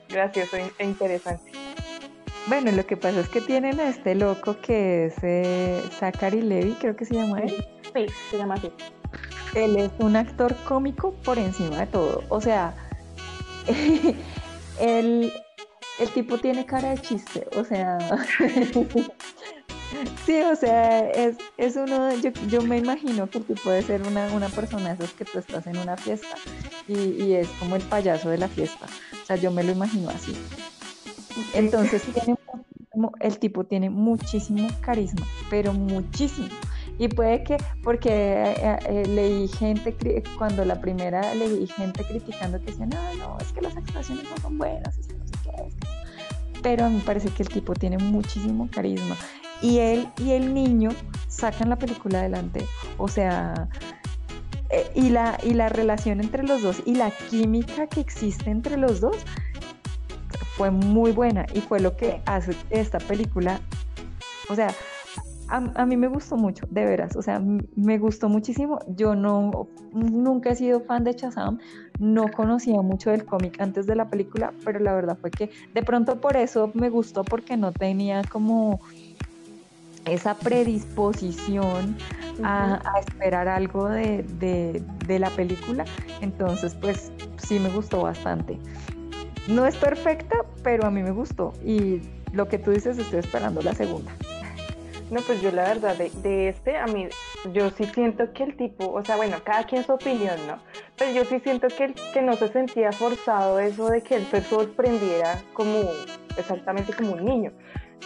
[0.09, 1.51] gracioso e interesante.
[2.47, 6.73] Bueno, lo que pasa es que tienen a este loco que es eh, Zachary Levy,
[6.73, 7.65] creo que se llama él.
[7.93, 8.69] Sí, se llama así
[9.55, 12.23] él es un actor cómico por encima de todo.
[12.29, 12.75] O sea,
[14.79, 15.31] el,
[15.99, 17.47] el tipo tiene cara de chiste.
[17.55, 17.97] O sea,
[20.25, 24.27] sí, o sea, es, es uno, yo, yo, me imagino que tú puedes ser una,
[24.33, 26.35] una persona de esas que tú estás en una fiesta
[26.87, 28.87] y, y es como el payaso de la fiesta.
[29.21, 30.35] O sea, yo me lo imagino así.
[31.53, 32.03] Entonces,
[33.19, 36.49] el tipo tiene muchísimo carisma, pero muchísimo.
[36.99, 39.95] Y puede que, porque eh, eh, leí gente,
[40.37, 44.37] cuando la primera leí gente criticando que decía, no, no, es que las actuaciones no
[44.37, 45.73] son buenas, es que no sé qué es.
[46.61, 49.17] Pero me parece que el tipo tiene muchísimo carisma.
[49.61, 50.91] Y él y el niño
[51.27, 52.65] sacan la película adelante.
[52.97, 53.69] O sea,
[54.69, 58.77] eh, y, la, y la relación entre los dos y la química que existe entre
[58.77, 59.17] los dos
[60.57, 63.59] fue muy buena y fue lo que hace esta película,
[64.49, 64.73] o sea,
[65.49, 67.39] a, mí me gustó mucho, de veras, o sea,
[67.75, 68.79] me gustó muchísimo.
[68.87, 71.59] Yo no, nunca he sido fan de Shazam,
[71.99, 75.83] no conocía mucho del cómic antes de la película, pero la verdad fue que de
[75.83, 78.79] pronto por eso me gustó porque no tenía como
[80.05, 81.95] esa predisposición
[82.43, 84.23] a, esperar algo de,
[85.07, 85.85] de, la película,
[86.21, 88.59] entonces pues sí me gustó bastante.
[89.47, 92.01] No es perfecta, pero a mí me gustó y
[92.31, 94.11] lo que tú dices estoy esperando la segunda.
[95.13, 97.07] No, pues yo la verdad, de, este, a mí,
[97.53, 100.57] yo sí siento que el tipo, o sea, bueno, cada quien su opinión, ¿no?
[100.97, 104.41] Pero yo sí siento que, que no se sentía forzado eso de que él se
[104.41, 105.83] sorprendiera como,
[106.35, 107.51] exactamente como un niño.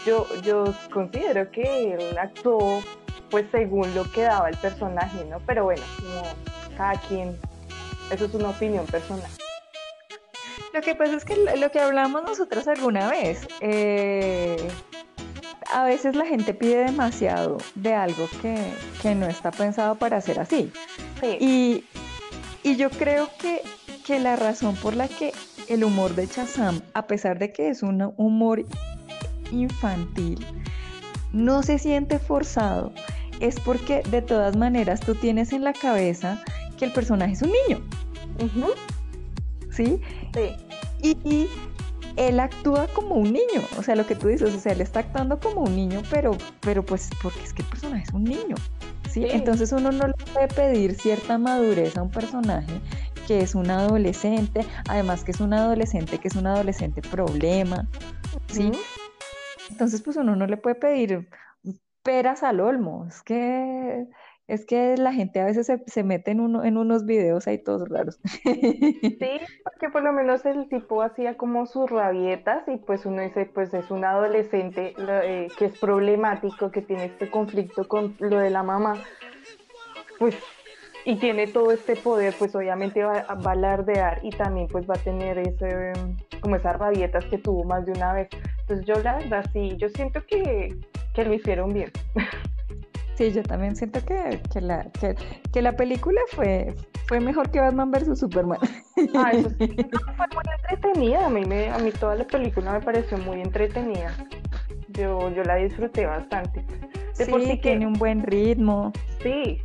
[0.06, 2.84] Yo, yo considero que él actuó,
[3.30, 5.40] pues, según lo que daba el personaje, ¿no?
[5.46, 6.24] Pero bueno, como
[6.76, 7.40] cada quien,
[8.12, 9.32] eso es una opinión personal.
[10.74, 14.58] Lo que pasa es que lo que hablamos nosotros alguna vez, eh,
[15.74, 20.72] a veces la gente pide demasiado de algo que, no está pensado para ser así.
[21.40, 21.84] Y,
[22.64, 23.62] yo creo que,
[24.06, 25.32] que, la razón por la que
[25.70, 28.66] el humor de Chazam, a pesar de que es un humor
[29.52, 30.46] infantil,
[31.32, 32.92] no se siente forzado,
[33.40, 36.44] es porque de todas maneras tú tienes en la cabeza
[36.78, 37.82] que el personaje es un niño.
[39.72, 40.02] ¿Sí?
[40.34, 41.18] Sí.
[41.24, 41.48] y,
[42.18, 45.00] él actúa como un niño, o sea, lo que tú dices, o sea, él está
[45.02, 48.56] actuando como un niño, pero, pero pues porque es que el personaje es un niño.
[49.10, 49.26] ¿sí?
[49.30, 52.82] Entonces uno no le puede pedir cierta madurez a un personaje
[53.28, 57.88] que es un adolescente, además que es un adolescente que es un adolescente problema,
[58.48, 58.72] ¿sí?
[59.70, 61.30] Entonces pues uno no le puede pedir
[62.04, 64.08] peras al olmo, es que
[64.48, 67.88] es que la gente a veces se, mete en, uno, en unos videos ahí todos
[67.90, 68.20] raros.
[68.44, 68.48] Sí,
[69.64, 73.74] porque por lo menos el tipo hacía como sus rabietas y pues uno dice, pues
[73.74, 78.64] es un adolescente eh, que es problemático, que tiene este conflicto con lo de la
[78.64, 78.96] mamá,
[80.18, 80.36] pues
[81.04, 84.98] y tiene todo este poder, pues obviamente va, a alardear y también pues va a
[84.98, 85.94] tener ese,
[86.42, 88.28] como esas rabietas que tuvo más de una vez.
[88.60, 90.76] Entonces yo la verdad sí, yo siento que,
[91.14, 91.92] que lo hicieron bien.
[93.18, 94.92] Sí, yo también siento que, que la,
[95.52, 96.76] que, la película fue,
[97.08, 98.20] fue mejor que Batman vs.
[98.20, 98.60] Superman.
[99.16, 99.76] Ah, eso sí.
[100.16, 101.26] fue muy entretenida.
[101.26, 104.16] A mí, me, a mí toda la película me pareció muy entretenida.
[104.90, 106.64] Yo, yo la disfruté bastante.
[107.18, 108.94] De sí, por sí tiene un buen ritmo.
[109.24, 109.64] Sí,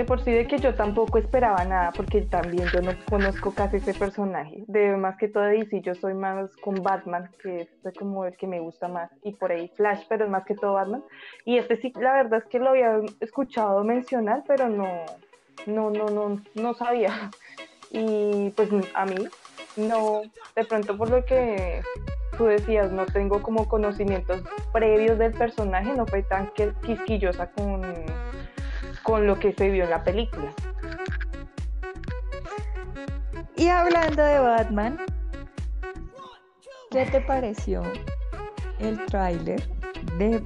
[0.00, 3.76] de por sí de que yo tampoco esperaba nada, porque también yo no conozco casi
[3.76, 4.64] ese personaje.
[4.66, 8.46] De más que todo DC, yo soy más con Batman, que es como el que
[8.46, 11.04] me gusta más, y por ahí Flash, pero es más que todo Batman.
[11.44, 15.04] Y este sí, la verdad es que lo había escuchado mencionar, pero no,
[15.66, 17.30] no, no, no, no sabía.
[17.92, 19.16] Y pues a mí,
[19.76, 20.22] no,
[20.54, 21.82] de pronto por lo que
[22.38, 26.52] tú decías, no tengo como conocimientos previos del personaje, no fue tan
[26.86, 27.82] quisquillosa con
[29.02, 30.50] con lo que se vio en la película.
[33.56, 34.98] Y hablando de Batman,
[36.90, 37.82] ¿qué te pareció
[38.78, 39.62] el tráiler
[40.16, 40.42] de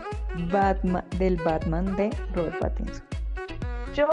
[0.51, 3.05] Batman del Batman de Robert Pattinson?
[3.95, 4.09] Yo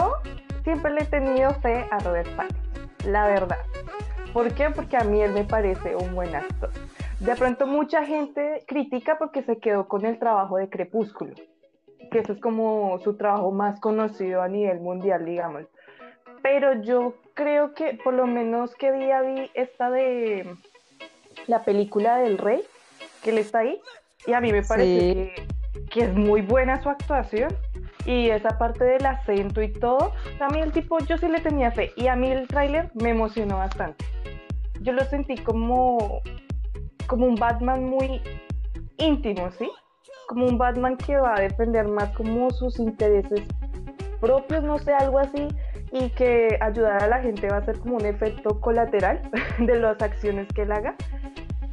[0.62, 3.58] siempre le he tenido fe a Robert Pattinson, la verdad.
[4.32, 4.70] ¿Por qué?
[4.70, 6.70] Porque a mí él me parece un buen actor.
[7.18, 11.34] De pronto mucha gente critica porque se quedó con el trabajo de Crepúsculo
[12.10, 15.64] que eso es como su trabajo más conocido a nivel mundial, digamos.
[16.42, 20.54] Pero yo creo que por lo menos que día vi esta de
[21.46, 22.62] la película del rey,
[23.22, 23.80] que él está ahí,
[24.26, 25.32] y a mí me parece
[25.90, 27.54] que, es muy buena su actuación
[28.06, 31.70] y esa parte del acento y todo, a mí el tipo yo sí le tenía
[31.70, 34.04] fe y a mí el tráiler me emocionó bastante.
[34.80, 36.20] Yo lo sentí como,
[37.06, 38.20] como un Batman muy
[38.98, 39.70] íntimo, ¿sí?
[40.32, 43.42] Como un Batman que va a defender más como sus intereses
[44.18, 45.46] propios, no sé, algo así,
[45.92, 49.20] y que ayudar a la gente va a ser como un efecto colateral
[49.58, 50.96] de las acciones que él haga.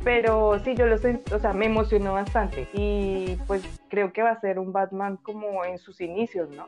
[0.03, 4.32] Pero sí, yo lo sé, o sea, me emocionó bastante y pues creo que va
[4.32, 6.68] a ser un Batman como en sus inicios, ¿no?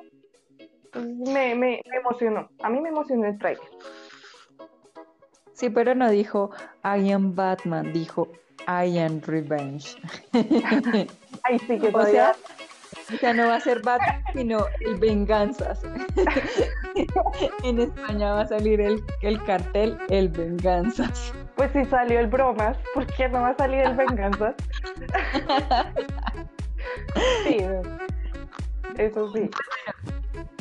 [0.96, 3.68] Me, me, me emocionó, a mí me emocionó el trailer.
[5.52, 6.52] Sí, pero no dijo
[6.86, 8.30] I am Batman, dijo
[8.66, 9.98] I am Revenge.
[11.44, 12.36] Ay, sí, que o sea,
[13.14, 15.82] o sea, no va a ser Batman, sino el Venganzas.
[17.64, 21.34] en España va a salir el, el cartel El Venganzas.
[21.56, 24.56] Pues si salió el Bromas, ¿por qué no va a salir el Venganzas?
[27.44, 27.58] sí,
[28.98, 29.50] eso sí.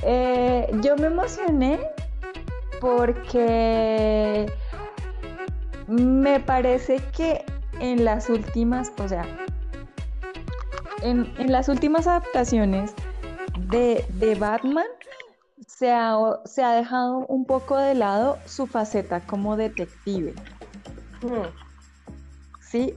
[0.02, 1.78] Eh, yo me emocioné
[2.80, 4.50] porque
[5.86, 7.44] me parece que
[7.80, 9.24] en las últimas, o sea,
[11.02, 12.94] en, las últimas adaptaciones
[13.68, 14.86] de, Batman
[15.66, 20.34] se ha, se ha, dejado un poco de lado su faceta como detective.
[21.22, 21.48] Hmm.
[22.60, 22.94] Sí,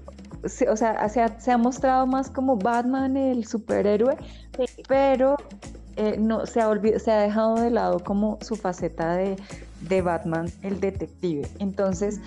[0.70, 4.18] o sea, se ha, mostrado más como Batman el superhéroe,
[4.88, 5.36] pero
[5.96, 9.36] eh, no, se, ha se ha dejado de lado como su faceta de,
[9.82, 11.48] de Batman el detective.
[11.60, 12.20] Entonces,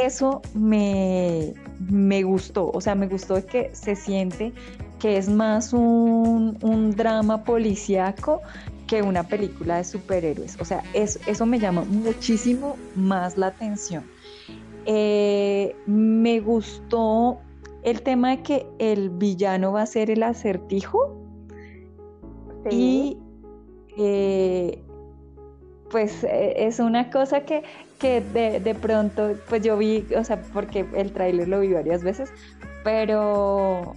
[0.00, 4.52] eso me, me gustó, o sea, me gustó que se siente
[5.00, 8.42] que es más un, drama policíaco
[8.86, 10.60] que una película de superhéroes.
[10.60, 14.04] O sea, eso me llama muchísimo más la atención.
[14.86, 17.40] Eh, me gustó
[17.82, 21.16] el tema de que el villano va a ser el acertijo.
[22.70, 23.16] Y
[23.96, 24.82] eh,
[25.90, 27.62] pues e, es una cosa que,
[28.00, 32.30] de, de, pronto, pues yo vi, o sea, porque el tráiler lo vi varias veces,
[32.84, 33.94] pero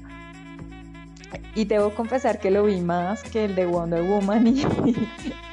[1.56, 4.64] y debo confesar que lo vi más que el de Wonder Woman y,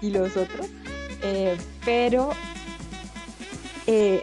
[0.00, 0.68] y los otros.
[1.22, 2.30] Eh, pero
[3.86, 4.22] eh,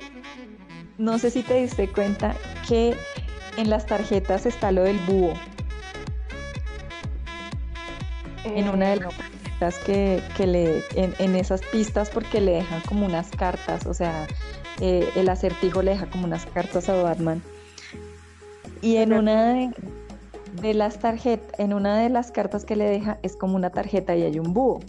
[0.97, 2.36] no sé si te diste cuenta
[2.68, 2.95] que
[3.58, 5.34] en las tarjetas está lo del búho.
[8.43, 12.82] En una de las eh, tarjetas que, que le, en, esas pistas porque le dejan
[12.82, 14.26] como unas cartas, o sea,
[14.80, 17.41] el acertijo le deja como unas cartas a Batman.
[18.82, 19.72] Y en una de,
[20.62, 24.16] de las tarjetas, en una de las cartas que le deja es como una tarjeta
[24.16, 24.80] y hay un búho.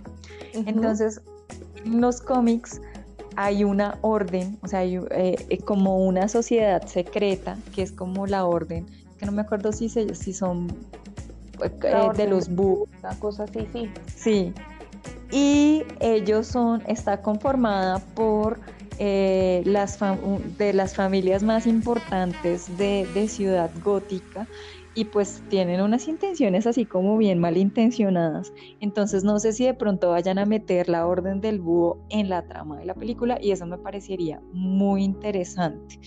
[0.52, 1.20] Entonces,
[1.84, 2.80] en los cómics
[3.36, 8.44] hay una orden, o sea, hay eh, como una sociedad secreta, que es como la
[8.44, 8.86] orden,
[9.18, 10.68] que no me acuerdo si, si son
[11.62, 12.88] eh, de los búhos.
[13.00, 13.90] Una cosa así, sí.
[14.16, 14.52] Sí.
[15.30, 18.58] Y ellos son, está conformada por
[18.98, 19.98] eh, las
[20.58, 24.48] de las familias más importantes de, de, Ciudad Gótica
[24.98, 28.52] y pues tienen unas intenciones así como bien malintencionadas.
[28.80, 32.42] Entonces no sé si de pronto vayan a meter la orden del búho en la
[32.48, 36.00] trama de la película y eso me parecería muy interesante.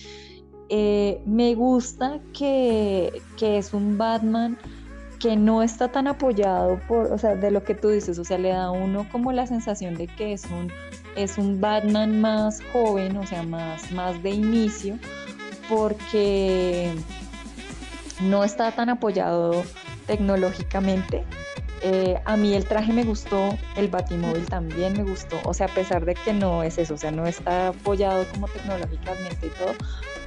[0.68, 4.58] Eh, me gusta que, que es un Batman
[5.18, 8.36] que no está tan apoyado por, o sea, de lo que tú dices, o sea,
[8.36, 10.70] le da a uno como la sensación de que es un,
[11.16, 14.98] es un Batman más joven, o sea, más, más de inicio,
[15.70, 16.92] porque
[18.22, 19.64] no está tan apoyado
[20.06, 21.24] tecnológicamente.
[21.84, 25.68] Eh, a mí el traje me gustó, el batimóvil también me gustó, o sea, a
[25.68, 29.74] pesar de que no es eso, o sea, no está apoyado como tecnológicamente y todo,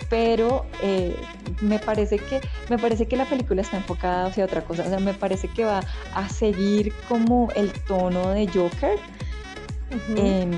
[0.10, 1.16] pero eh,
[1.62, 5.00] me parece que me parece que la película está enfocada hacia otra cosa, o sea,
[5.00, 5.80] me parece que va
[6.14, 9.00] a seguir como el tono de Joker,
[10.16, 10.52] en,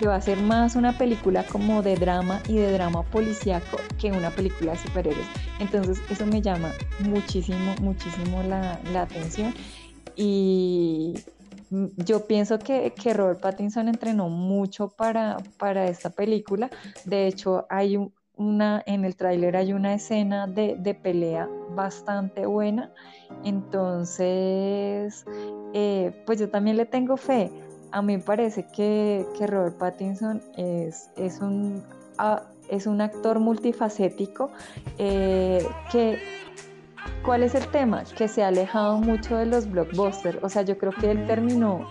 [0.00, 4.10] que va a ser más una película como de drama y de drama policíaco que
[4.10, 5.26] una película de superhéroes.
[5.60, 9.54] Entonces eso me llama muchísimo, muchísimo la, atención
[10.16, 11.14] y
[11.96, 16.70] yo pienso que, que, Robert Pattinson entrenó mucho para, para esta película.
[17.04, 22.92] De hecho, hay un, una, en el tráiler hay una escena de, pelea bastante buena,
[23.44, 25.24] entonces,
[25.72, 27.50] eh, pues yo también le tengo fe.
[27.94, 31.80] A mí me parece que, Robert Pattinson es, es, un,
[32.68, 34.50] es un actor multifacético
[34.98, 36.18] eh, que
[37.24, 38.02] ¿Cuál es el tema?
[38.16, 40.42] Que se ha alejado mucho de los blockbusters.
[40.42, 41.88] O sea, yo creo que él terminó.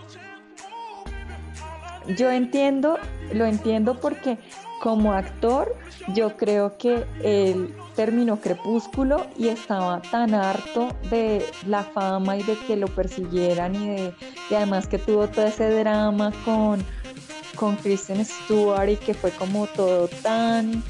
[2.08, 2.98] Yo entiendo,
[3.32, 4.38] lo entiendo porque
[4.80, 5.74] como actor,
[6.14, 12.56] yo creo que él terminó Crepúsculo y estaba tan harto de la fama y de
[12.66, 14.14] que lo persiguieran y, de,
[14.50, 16.84] además que tuvo todo ese drama con,
[17.56, 20.82] con Kristen Stewart y que fue como todo tan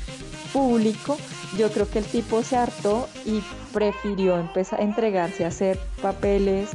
[0.52, 1.16] público,
[1.56, 3.42] yo creo que el tipo se hartó y
[3.72, 6.70] prefirió empezar a entregarse a hacer papeles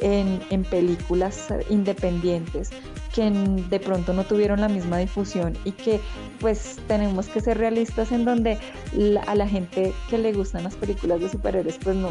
[0.00, 2.70] en, en películas independientes
[3.14, 6.00] que de pronto no tuvieron la misma difusión y que
[6.40, 8.58] pues tenemos que ser realistas en donde
[9.26, 12.10] a la gente que le gustan las películas de superhéroes pues no,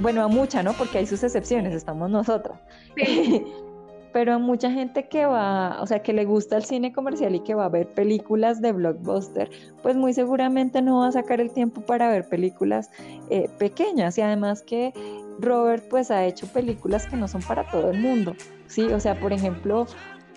[0.00, 0.74] bueno a mucha, ¿no?
[0.74, 2.60] Porque hay sus excepciones, estamos nosotras.
[4.14, 7.40] Pero a mucha gente que va, o sea, que le gusta el cine comercial y
[7.40, 9.50] que va a ver películas de blockbuster,
[9.82, 12.92] pues muy seguramente no va a sacar el tiempo para ver películas
[13.28, 14.92] eh, pequeñas y además que
[15.40, 18.36] Robert pues ha hecho películas que no son para todo el mundo.
[18.68, 18.84] ¿sí?
[18.84, 19.88] O sea, por ejemplo,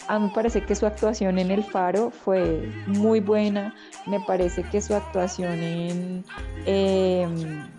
[0.08, 3.76] a mí me parece que su actuación en El Faro fue muy buena,
[4.08, 6.24] me parece que su actuación en
[6.66, 7.77] em,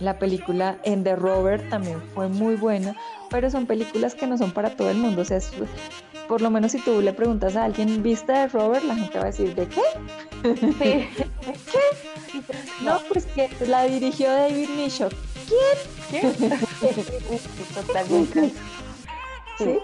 [0.00, 2.96] la película en The Robert también fue muy buena,
[3.30, 5.38] pero son películas que no son para todo el mundo, o sea,
[6.28, 8.84] por lo menos si tú le preguntas a alguien, ¿viste de Robert?
[8.84, 9.82] La gente va a decir, ¿de qué?
[10.42, 10.66] Sí.
[10.78, 11.84] ¿De qué?
[12.82, 15.08] No, pues que la dirigió David Misho.
[15.48, 16.32] ¿Quién?
[16.38, 16.60] ¿Quién?
[17.74, 18.52] Totalmente.
[19.58, 19.78] ¿sí?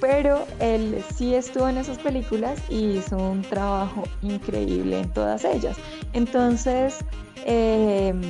[0.00, 5.76] Pero él sí estuvo en esas películas y hizo un trabajo increíble en todas ellas.
[6.12, 6.98] Entonces,
[7.44, 8.20] em,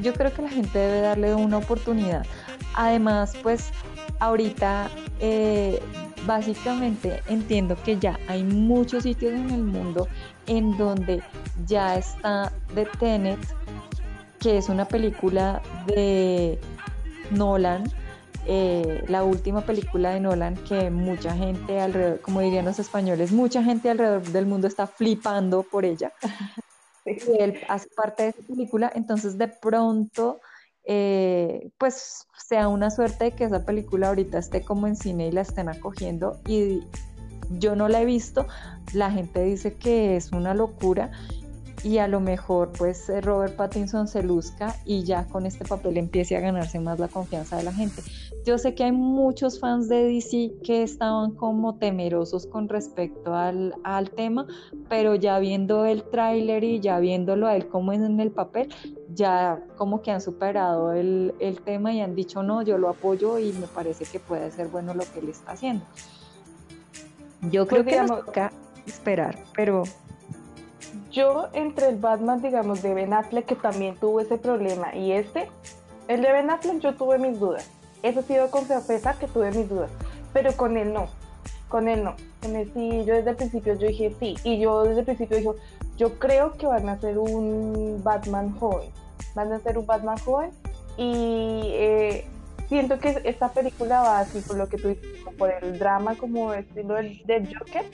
[0.00, 2.24] yo creo que la gente debe darle una oportunidad.
[2.74, 3.70] Además, pues
[4.20, 4.90] ahorita
[5.20, 5.80] eh,
[6.26, 10.08] básicamente entiendo que ya hay muchos sitios en el mundo
[10.46, 11.22] en donde
[11.66, 13.38] ya está The Tenet,
[14.38, 16.58] que es una película de
[17.30, 17.84] Nolan,
[18.46, 23.62] eh, la última película de Nolan que mucha gente alrededor, como dirían los españoles, mucha
[23.62, 26.12] gente alrededor del mundo está flipando por ella.
[27.38, 30.40] Él hace parte de esa película, entonces de pronto,
[30.84, 35.32] eh, pues sea una suerte de que esa película ahorita esté como en cine y
[35.32, 36.82] la estén acogiendo y
[37.50, 38.46] yo no la he visto,
[38.92, 41.10] la gente dice que es una locura
[41.82, 46.36] y a lo mejor pues Robert Pattinson se luzca y ya con este papel empiece
[46.36, 48.02] a ganarse más la confianza de la gente.
[48.44, 53.74] Yo sé que hay muchos fans de DC que estaban como temerosos con respecto al,
[53.84, 54.46] al tema,
[54.88, 58.72] pero ya viendo el tráiler y ya viéndolo a él como en el papel,
[59.14, 63.38] ya como que han superado el, el tema y han dicho no, yo lo apoyo
[63.38, 65.84] y me parece que puede ser bueno lo que él está haciendo.
[67.50, 68.52] Yo creo pues que nos toca
[68.86, 69.84] esperar, pero
[71.10, 75.48] yo entre el Batman, digamos, de Ben Affleck, que también tuvo ese problema, y este,
[76.06, 77.70] El de Ben Affleck yo tuve mis dudas.
[78.02, 79.90] Eso sí debo confesar que tuve mis dudas.
[80.32, 81.08] Pero con él no.
[81.68, 82.14] Con él no.
[82.42, 84.36] Con él sí, yo desde el principio yo dije sí.
[84.44, 85.50] Y yo desde el principio dije,
[85.96, 88.90] yo creo que van a hacer un Batman joven.
[89.34, 90.50] Van a hacer un Batman joven.
[90.96, 92.26] Y eh,
[92.68, 96.52] siento que esta película va así por lo que tú dices, por el drama como
[96.52, 97.84] estilo del, del Joker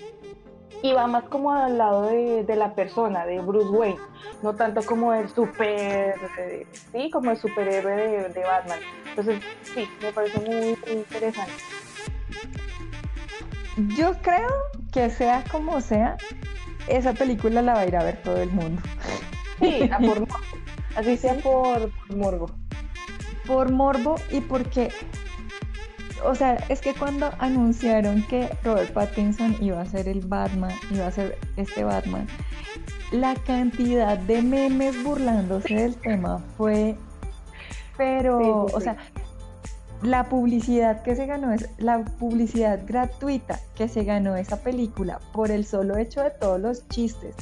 [0.83, 4.01] y va más como al lado de, de, la persona, de Bruce Wayne,
[4.43, 8.79] no tanto como el super, eh, sí, como el superhéroe de, de, Batman.
[9.09, 11.53] Entonces, sí, me parece muy, muy, interesante.
[13.97, 14.51] Yo creo
[14.93, 16.17] que sea como sea,
[16.89, 18.83] esa película la va a ir a ver todo el mundo.
[19.59, 20.37] Sí, a por morbo.
[20.97, 22.51] Así sea por, por morbo.
[23.47, 24.91] Por morbo y porque
[26.25, 31.07] o sea, es que cuando anunciaron que Robert Pattinson iba a ser el Batman, iba
[31.07, 32.27] a ser este Batman,
[33.13, 36.97] la cantidad de memes burlándose del tema fue,
[37.97, 38.75] pero, sí, sí, sí.
[38.77, 38.97] o sea,
[40.03, 45.51] la publicidad que se ganó es la publicidad gratuita que se ganó esa película por
[45.51, 47.35] el solo hecho de todos los chistes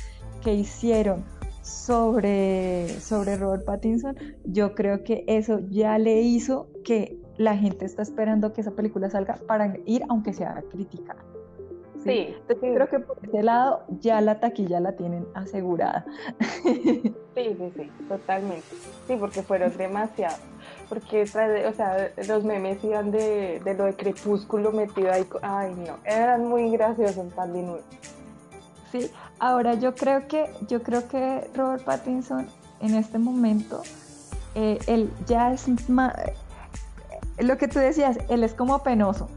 [0.43, 1.25] que hicieron
[1.63, 8.03] sobre, sobre Robert Pattinson, yo creo que eso ya le hizo que la gente está
[8.03, 11.17] esperando que esa película salga para ir, aunque sea a criticar.
[12.05, 16.05] Sí, sí, creo que por ese lado ya la taquilla la tienen asegurada.
[17.35, 18.67] Sí, sí, sí, totalmente.
[19.07, 20.39] Sí, porque fueron demasiados.
[20.91, 25.25] Porque, o sea, los memes iban de, de lo de Crepúsculo metido ahí.
[25.41, 27.71] Ay, no, eran muy graciosos también.
[28.91, 32.47] Sí, ahora yo creo que, yo creo que Robert Pattinson
[32.83, 33.81] en este momento,
[34.55, 36.13] eh, él ya es más,
[37.39, 39.29] lo que tú decías, él es como penoso.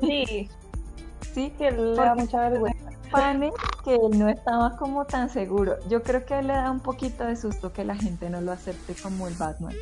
[0.00, 0.48] Sí.
[1.34, 2.90] sí, que le da mucha vergüenza.
[3.10, 3.52] Pane
[3.84, 5.76] que él no estaba como tan seguro.
[5.88, 8.94] Yo creo que le da un poquito de susto que la gente no lo acepte
[9.00, 9.74] como el Batman.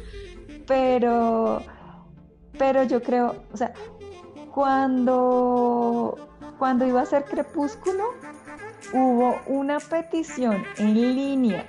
[0.66, 1.62] Pero,
[2.58, 3.72] pero yo creo, o sea,
[4.52, 6.16] cuando,
[6.58, 8.04] cuando iba a ser Crepúsculo,
[8.92, 11.66] hubo una petición en línea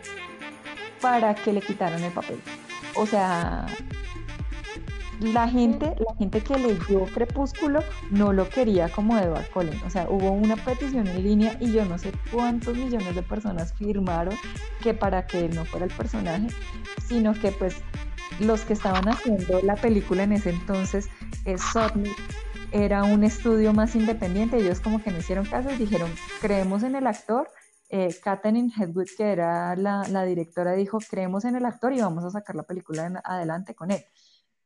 [1.01, 2.41] para que le quitaran el papel.
[2.95, 3.65] O sea,
[5.20, 9.82] la gente, la gente que leyó Crepúsculo no lo quería como Edward Cullen.
[9.84, 13.74] O sea, hubo una petición en línea y yo no sé cuántos millones de personas
[13.74, 14.36] firmaron
[14.82, 16.47] que para que él no fuera el personaje,
[17.07, 17.78] sino que pues
[18.39, 21.07] los que estaban haciendo la película en ese entonces,
[21.45, 21.61] es
[22.72, 24.57] era un estudio más independiente.
[24.57, 26.11] Ellos como que no hicieron caso y dijeron,
[26.41, 27.47] creemos en el actor.
[27.88, 32.26] Eh, Katherine Hedwig, que era la, la directora, dijo, creemos en el actor y vamos
[32.26, 34.03] a sacar la película en, adelante con él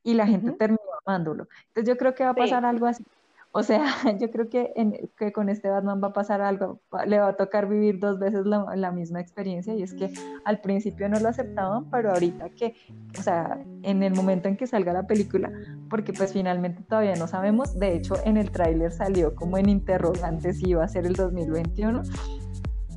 [0.03, 0.57] y la gente uh -huh.
[0.57, 1.47] terminó amándolo.
[1.67, 2.67] Entonces yo creo que va a pasar sí.
[2.67, 3.05] algo así.
[3.51, 3.83] O sea,
[4.19, 7.33] yo creo que, en, que, con este Batman va a pasar algo, le va a
[7.33, 10.11] tocar vivir dos veces la, la, misma experiencia y es que
[10.45, 12.75] al principio no lo aceptaban, pero ahorita que,
[13.17, 15.51] o sea, en el momento en que salga la película,
[15.89, 20.53] porque pues finalmente todavía no sabemos, de hecho en el tráiler salió como en interrogante
[20.53, 22.03] si iba a ser el 2021.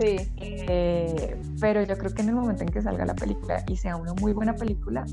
[0.03, 0.17] Sí.
[0.39, 3.95] Eh, pero yo creo que en el momento en que salga la película y sea
[3.95, 5.07] una muy buena película,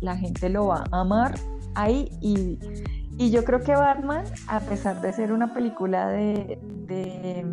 [0.00, 1.36] la gente lo va a amar
[1.74, 2.58] ahí y,
[3.16, 7.46] y yo creo que Batman, a pesar de ser una película de, de,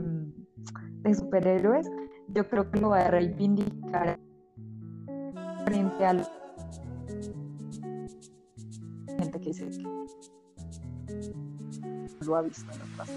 [1.15, 1.89] superhéroes,
[2.27, 4.19] yo creo que lo va a reivindicar
[5.63, 6.29] frente a la
[9.19, 9.83] gente que dice que
[12.25, 13.15] lo ha visto en otras cosas.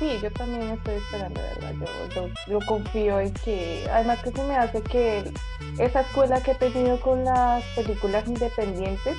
[0.00, 1.74] Sí, yo también estoy esperando, ¿verdad?
[1.78, 5.30] Yo, yo, yo, confío en que, además que se me hace que
[5.78, 9.14] esa escuela que he tenido con las películas independientes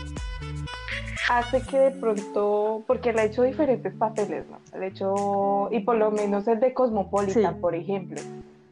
[1.30, 4.58] hace que de pronto, porque le ha hecho diferentes papeles, ¿no?
[4.80, 7.60] Le ha hecho, y por lo menos el de Cosmopolitan, sí.
[7.62, 8.20] por ejemplo.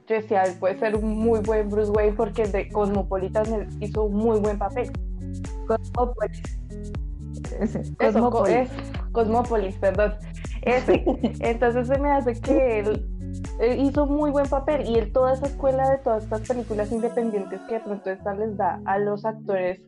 [0.08, 4.06] Yo decía, él puede ser un muy buen Bruce Wayne porque el de Cosmopolitan hizo
[4.06, 4.92] un muy buen papel.
[5.68, 6.42] Cosmopolis.
[8.00, 8.56] Cosmopolis.
[8.56, 8.80] Eso, es,
[9.12, 10.16] Cosmopolis, perdón.
[10.62, 11.04] Ese.
[11.40, 13.06] Entonces se me hace que él,
[13.60, 17.62] él, hizo muy buen papel y él toda esa escuela de todas estas películas independientes
[17.68, 19.82] que de pronto esta les da a los actores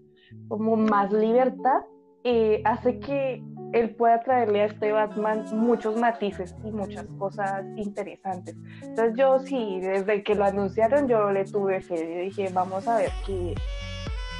[0.47, 1.81] como más libertad,
[2.23, 3.43] eh, hace que
[3.73, 8.55] él pueda traerle a este Batman muchos matices y muchas cosas interesantes.
[8.81, 12.97] Entonces yo sí, desde que lo anunciaron yo le tuve fe, yo dije vamos a
[12.97, 13.55] ver que,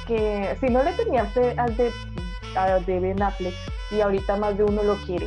[0.06, 1.90] que si no le tenía fe al de,
[2.56, 3.54] al de Ben Affleck
[3.90, 5.26] y ahorita más de uno lo quiere,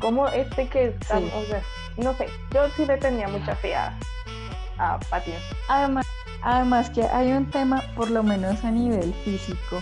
[0.00, 1.30] como este que está, sí.
[1.34, 1.62] o sea,
[1.96, 3.98] no sé, yo sí le tenía mucha fe a,
[4.78, 5.42] a Pattinson.
[5.68, 6.06] Además,
[6.42, 9.80] además que hay un tema, por lo menos a nivel físico,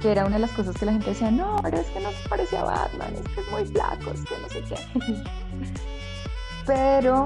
[0.00, 2.10] que era una de las cosas que la gente decía, no, pero es que no
[2.10, 5.24] se parece a Batman, es que es muy flaco, es que no sé qué.
[6.66, 7.24] pero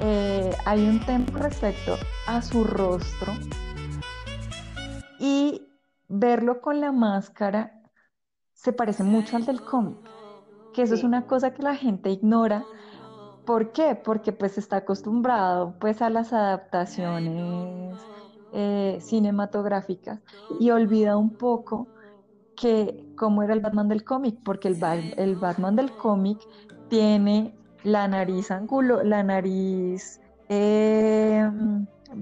[0.00, 3.32] eh, hay un tema respecto a su rostro
[5.18, 5.66] y
[6.08, 7.82] verlo con la máscara
[8.52, 9.98] se parece mucho al del cómic,
[10.76, 12.62] que eso es una cosa que la gente ignora.
[13.46, 13.94] ¿Por qué?
[13.94, 17.98] Porque pues está acostumbrado pues a las adaptaciones
[18.52, 20.20] eh, cinematográficas
[20.60, 21.88] y olvida un poco
[22.56, 24.78] que cómo era el Batman del cómic, porque el,
[25.16, 26.40] el Batman del cómic
[26.88, 30.20] tiene la nariz angulo, la nariz
[30.50, 31.50] eh,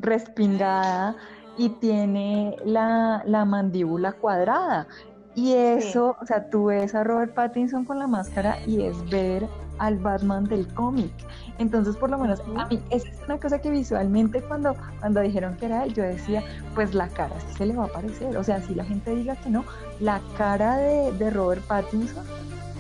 [0.01, 1.17] respingada
[1.57, 4.87] y tiene la, la mandíbula cuadrada.
[5.35, 9.47] Y eso, o sea, tú ves a Robert Pattinson con la máscara y es ver
[9.79, 11.13] al Batman del cómic.
[11.59, 15.57] Entonces, por lo menos, a mí, esa es una cosa que visualmente cuando, cuando dijeron
[15.57, 16.43] que era él, yo decía,
[16.75, 18.37] pues la cara sí se le va a parecer.
[18.37, 19.65] O sea, si la gente diga que no,
[20.01, 22.25] la cara de, de Robert Pattinson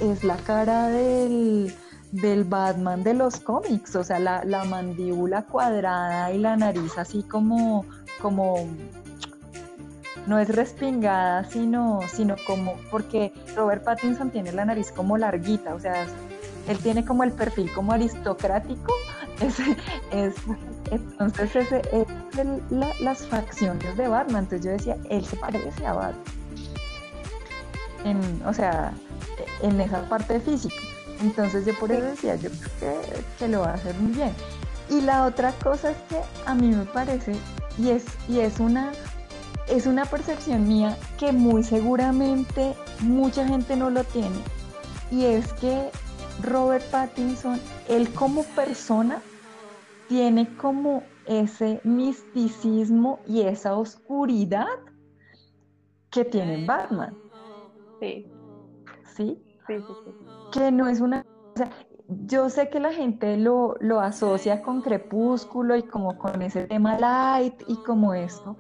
[0.00, 1.74] es la cara del,
[2.12, 3.96] del Batman de los cómics.
[3.96, 7.84] O sea, la, la mandíbula cuadrada y la nariz así como,
[8.20, 8.57] como
[10.26, 15.80] no es respingada, sino, sino como, porque Robert Pattinson tiene la nariz como larguita, o
[15.80, 16.06] sea,
[16.68, 18.92] él tiene como el perfil como aristocrático,
[20.10, 20.34] es,
[20.90, 26.24] entonces ese es las facciones de Batman, entonces yo decía, él se parece a Batman,
[28.04, 28.92] en, o sea,
[29.62, 30.74] en esa parte física,
[31.20, 34.32] entonces yo por eso decía, yo creo que, que lo va a hacer muy bien.
[34.90, 37.34] Y la otra cosa es que a mí me parece,
[37.78, 38.92] y es, y es una
[39.68, 44.36] es una percepción mía que muy seguramente mucha gente no lo tiene.
[45.10, 45.90] Y es que
[46.42, 49.22] Robert Pattinson, él como persona,
[50.08, 54.66] tiene como ese misticismo y esa oscuridad
[56.10, 57.16] que tiene Batman.
[58.00, 58.30] Sí.
[59.16, 59.42] ¿Sí?
[59.66, 60.10] Sí, sí, sí.
[60.52, 61.24] Que no es una...
[61.54, 61.70] O sea,
[62.26, 66.98] yo sé que la gente lo, lo asocia con Crepúsculo y como con ese tema
[66.98, 68.58] light y como esto,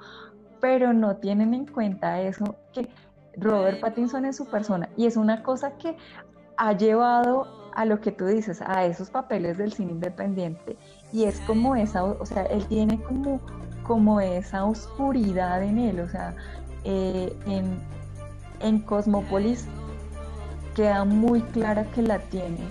[0.64, 2.88] pero no tienen en cuenta eso, que
[3.36, 5.94] Robert Pattinson es su persona y es una cosa que
[6.56, 10.78] ha llevado a lo que tú dices, a esos papeles del cine independiente
[11.12, 13.42] y es como esa, o sea, él tiene como,
[13.82, 16.34] como esa oscuridad en él, o sea,
[16.84, 17.78] eh, en,
[18.60, 19.66] en Cosmopolis
[20.74, 22.66] queda muy clara que la tiene,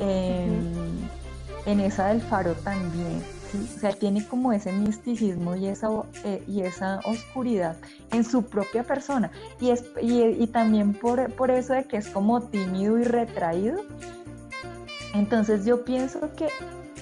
[0.00, 1.08] en,
[1.64, 3.22] en esa del faro también
[3.54, 5.88] o sea, tiene como ese misticismo y esa,
[6.24, 7.76] eh, y esa oscuridad
[8.10, 9.30] en su propia persona.
[9.60, 13.80] Y, es, y, también por, por, eso de que es como tímido y retraído.
[15.14, 16.48] Entonces yo pienso que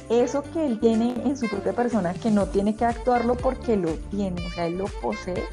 [0.08, 3.92] eso que él tiene en su propia persona, que no tiene que actuarlo porque lo
[4.10, 5.44] tiene, o sea, él lo posee,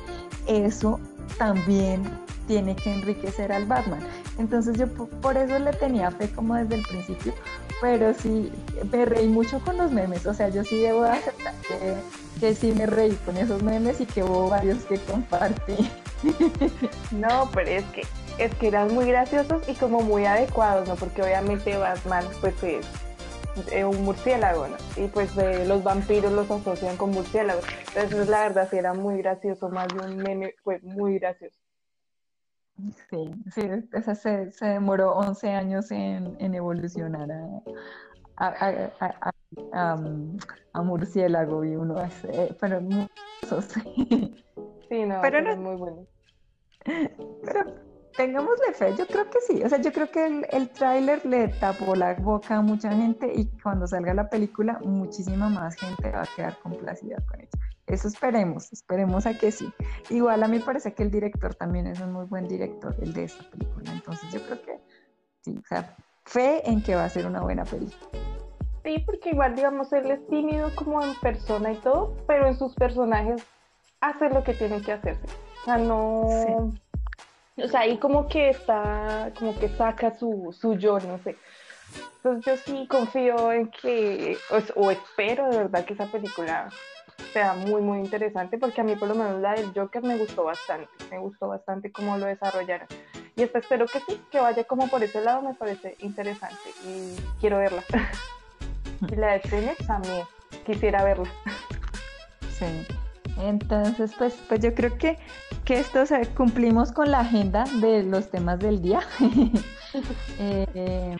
[0.47, 0.99] eso
[1.37, 2.03] también
[2.47, 3.99] tiene que enriquecer al Batman.
[4.39, 7.33] Entonces yo por eso le tenía fe como desde el principio,
[7.81, 8.51] pero sí,
[8.91, 11.53] me reí mucho con los memes, o sea, yo sí debo aceptar
[12.39, 15.89] que, sí me reí con esos memes y que hubo varios que compartí.
[17.11, 18.01] No, pero es que,
[18.39, 20.95] es que eran muy graciosos y como muy adecuados, ¿no?
[20.95, 24.77] Porque obviamente Batman pues es un murciélago, ¿no?
[24.95, 27.63] Y pues los vampiros los asocian con murciélagos.
[27.95, 31.66] Entonces la verdad sí era muy gracioso, más de un meme fue muy gracioso.
[33.09, 33.61] Sí, sí,
[33.93, 39.33] esa se, se, demoró 11 años en, en evolucionar a, a,
[39.71, 39.95] a,
[40.73, 43.07] a, murciélago y uno hace, pero muy
[44.89, 46.07] Sí, no, pero no, es muy bueno.
[46.85, 47.65] Pero
[48.15, 51.47] tengámosle fe, yo creo que sí, o sea, yo creo que el, el tráiler le
[51.47, 56.21] tapó la boca a mucha gente y cuando salga la película muchísima más gente va
[56.21, 57.66] a quedar complacida con ella.
[57.87, 59.71] Eso esperemos, esperemos a que sí.
[60.09, 63.23] Igual a mí parece que el director también es un muy buen director, el de
[63.23, 63.91] esta película.
[63.93, 64.79] Entonces yo creo que
[65.41, 68.11] sí, o sea, fe en que va a ser una buena película.
[68.83, 72.75] Sí, porque igual, digamos, él es tímido como en persona y todo, pero en sus
[72.75, 73.41] personajes
[74.01, 75.25] hace lo que tiene que hacerse.
[75.61, 76.73] O sea, no...
[77.59, 81.37] O sea, ahí como que está, como que saca su, su yo, no sé.
[82.17, 86.69] Entonces yo sí confío en que, o, o espero de verdad que esa película
[87.33, 90.43] sea muy, muy interesante porque a mí por lo menos la del Joker me gustó
[90.43, 92.87] bastante, me gustó bastante cómo lo desarrollaron.
[93.35, 97.15] Y esta espero que sí, que vaya como por ese lado, me parece interesante y
[97.39, 97.83] quiero verla.
[99.11, 100.23] y la de Phoenix también,
[100.65, 101.29] quisiera verla.
[102.57, 102.65] Sí.
[103.39, 105.19] Entonces, pues, pues yo creo que,
[105.63, 106.03] que esto
[106.35, 109.01] cumplimos con la agenda de los temas del día.
[110.39, 111.15] eh,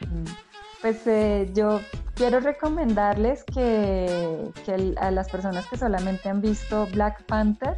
[0.81, 1.79] pues eh, yo
[2.15, 4.51] quiero recomendarles que,
[4.97, 7.77] a las personas que solamente han visto Black Panther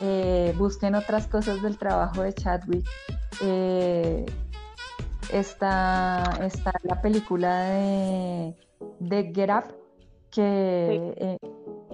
[0.00, 2.86] eh, busquen otras cosas del trabajo de Chadwick.
[3.42, 4.24] Eh,
[5.32, 8.56] está, está la película de,
[8.98, 9.74] de Get Up,
[10.30, 11.38] que, eh,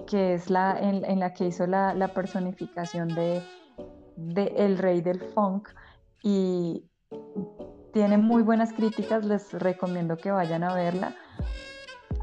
[0.05, 3.43] que es la en, la que hizo la, personificación de,
[4.15, 5.69] de, el rey del funk
[6.23, 6.85] y
[7.93, 11.15] tiene muy buenas críticas, les recomiendo que vayan a verla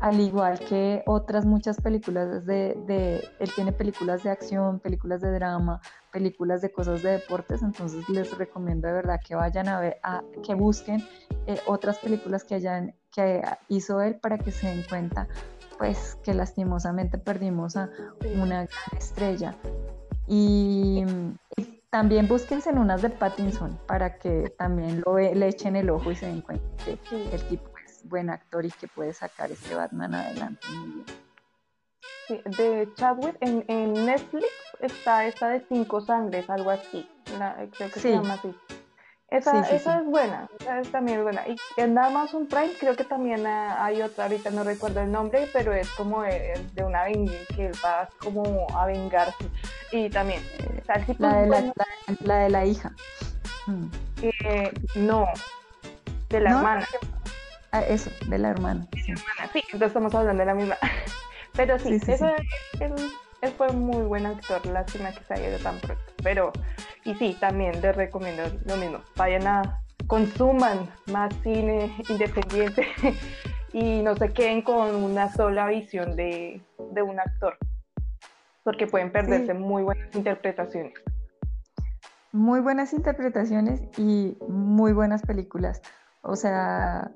[0.04, 5.32] al igual que otras muchas películas de, de, él tiene películas de acción, películas de
[5.32, 5.80] drama,
[6.12, 10.22] películas de cosas de deportes, entonces les recomiendo de verdad que vayan a ver, a,
[10.42, 11.02] que busquen
[11.46, 15.26] eh, otras películas que hayan, que hizo él para que se den cuenta
[15.78, 17.88] pues que lastimosamente perdimos a
[18.36, 19.54] una gran estrella.
[20.28, 21.02] Y,
[21.94, 26.16] también búsquense en unas de Pattinson para que también lo, le echen el ojo y
[26.16, 26.98] se den cuenta que
[27.32, 27.70] el tipo
[28.02, 31.06] buen actor y que puede sacar este Batman adelante muy bien.
[32.26, 34.48] Sí, de Chadwick en, en, Netflix
[34.80, 37.08] está esa de Cinco Sangres, algo así,
[37.78, 38.52] creo que se llama así.
[39.34, 41.42] Esa, esa es buena, esa es también buena.
[41.48, 45.72] Y en Amazon Prime creo que también hay otra, ahorita no recuerdo el nombre, pero
[45.72, 49.44] es como de, una venganza que va como a vengarse.
[49.90, 50.40] Y también,
[51.18, 51.72] la, de la,
[52.20, 52.92] la, de la hija.
[53.66, 53.86] Mm.
[54.22, 55.26] Eh, no,
[56.28, 56.86] de la hermana.
[57.72, 58.86] Ah, eso, de la hermana.
[59.04, 59.12] Sí.
[59.72, 60.78] entonces estamos hablando de la misma.
[61.54, 62.26] Pero sí, eso
[63.44, 66.02] él, fue muy buen actor, lástima que se haya ido tan pronto.
[66.22, 66.52] Pero,
[67.04, 68.98] y sí, también les recomiendo lo mismo.
[69.16, 72.86] Vayan a, consuman más cine independiente
[73.72, 77.56] y no se queden con una sola visión de, de un actor,
[78.62, 80.94] porque pueden perderse muy buenas interpretaciones.
[82.32, 85.80] Muy buenas interpretaciones y muy buenas películas.
[86.26, 87.10] O sea,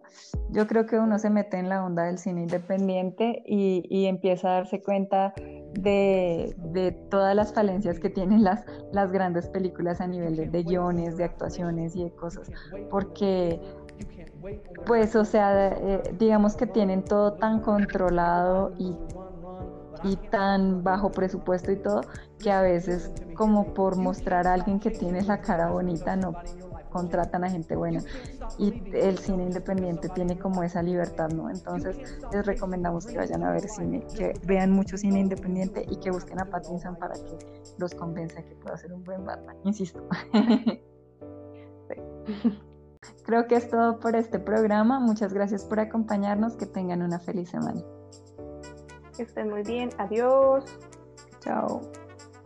[0.51, 4.53] yo creo que uno se mete en la onda del cine independiente y, empieza a
[4.53, 5.33] darse cuenta
[5.75, 11.25] de, todas las falencias que tienen las, las grandes películas a nivel de, guiones, de
[11.25, 12.51] actuaciones y de cosas.
[12.91, 13.61] Porque,
[14.87, 18.95] pues, o sea, eh, digamos que tienen todo tan controlado y
[20.05, 22.03] y tan bajo presupuesto y todo,
[22.39, 26.35] que a veces como por mostrar a alguien que tiene la cara bonita, no,
[26.89, 28.03] contratan a gente buena
[28.59, 31.51] y el cine independiente tiene como esa libertad, ¿no?
[31.51, 31.97] Entonces
[32.33, 36.41] les recomendamos que vayan a ver cine, que vean mucho cine independiente y que busquen
[36.41, 37.39] a Pattinson para que
[37.79, 40.03] los convenza que pueda ser un buen Batman, insisto.
[43.25, 45.01] Creo que es todo por este programa.
[45.01, 46.57] Muchas gracias por acompañarnos.
[46.57, 47.83] Que tengan una feliz semana.
[49.17, 49.91] Que estén muy bien.
[49.99, 50.65] Adiós.
[51.41, 51.81] Chao.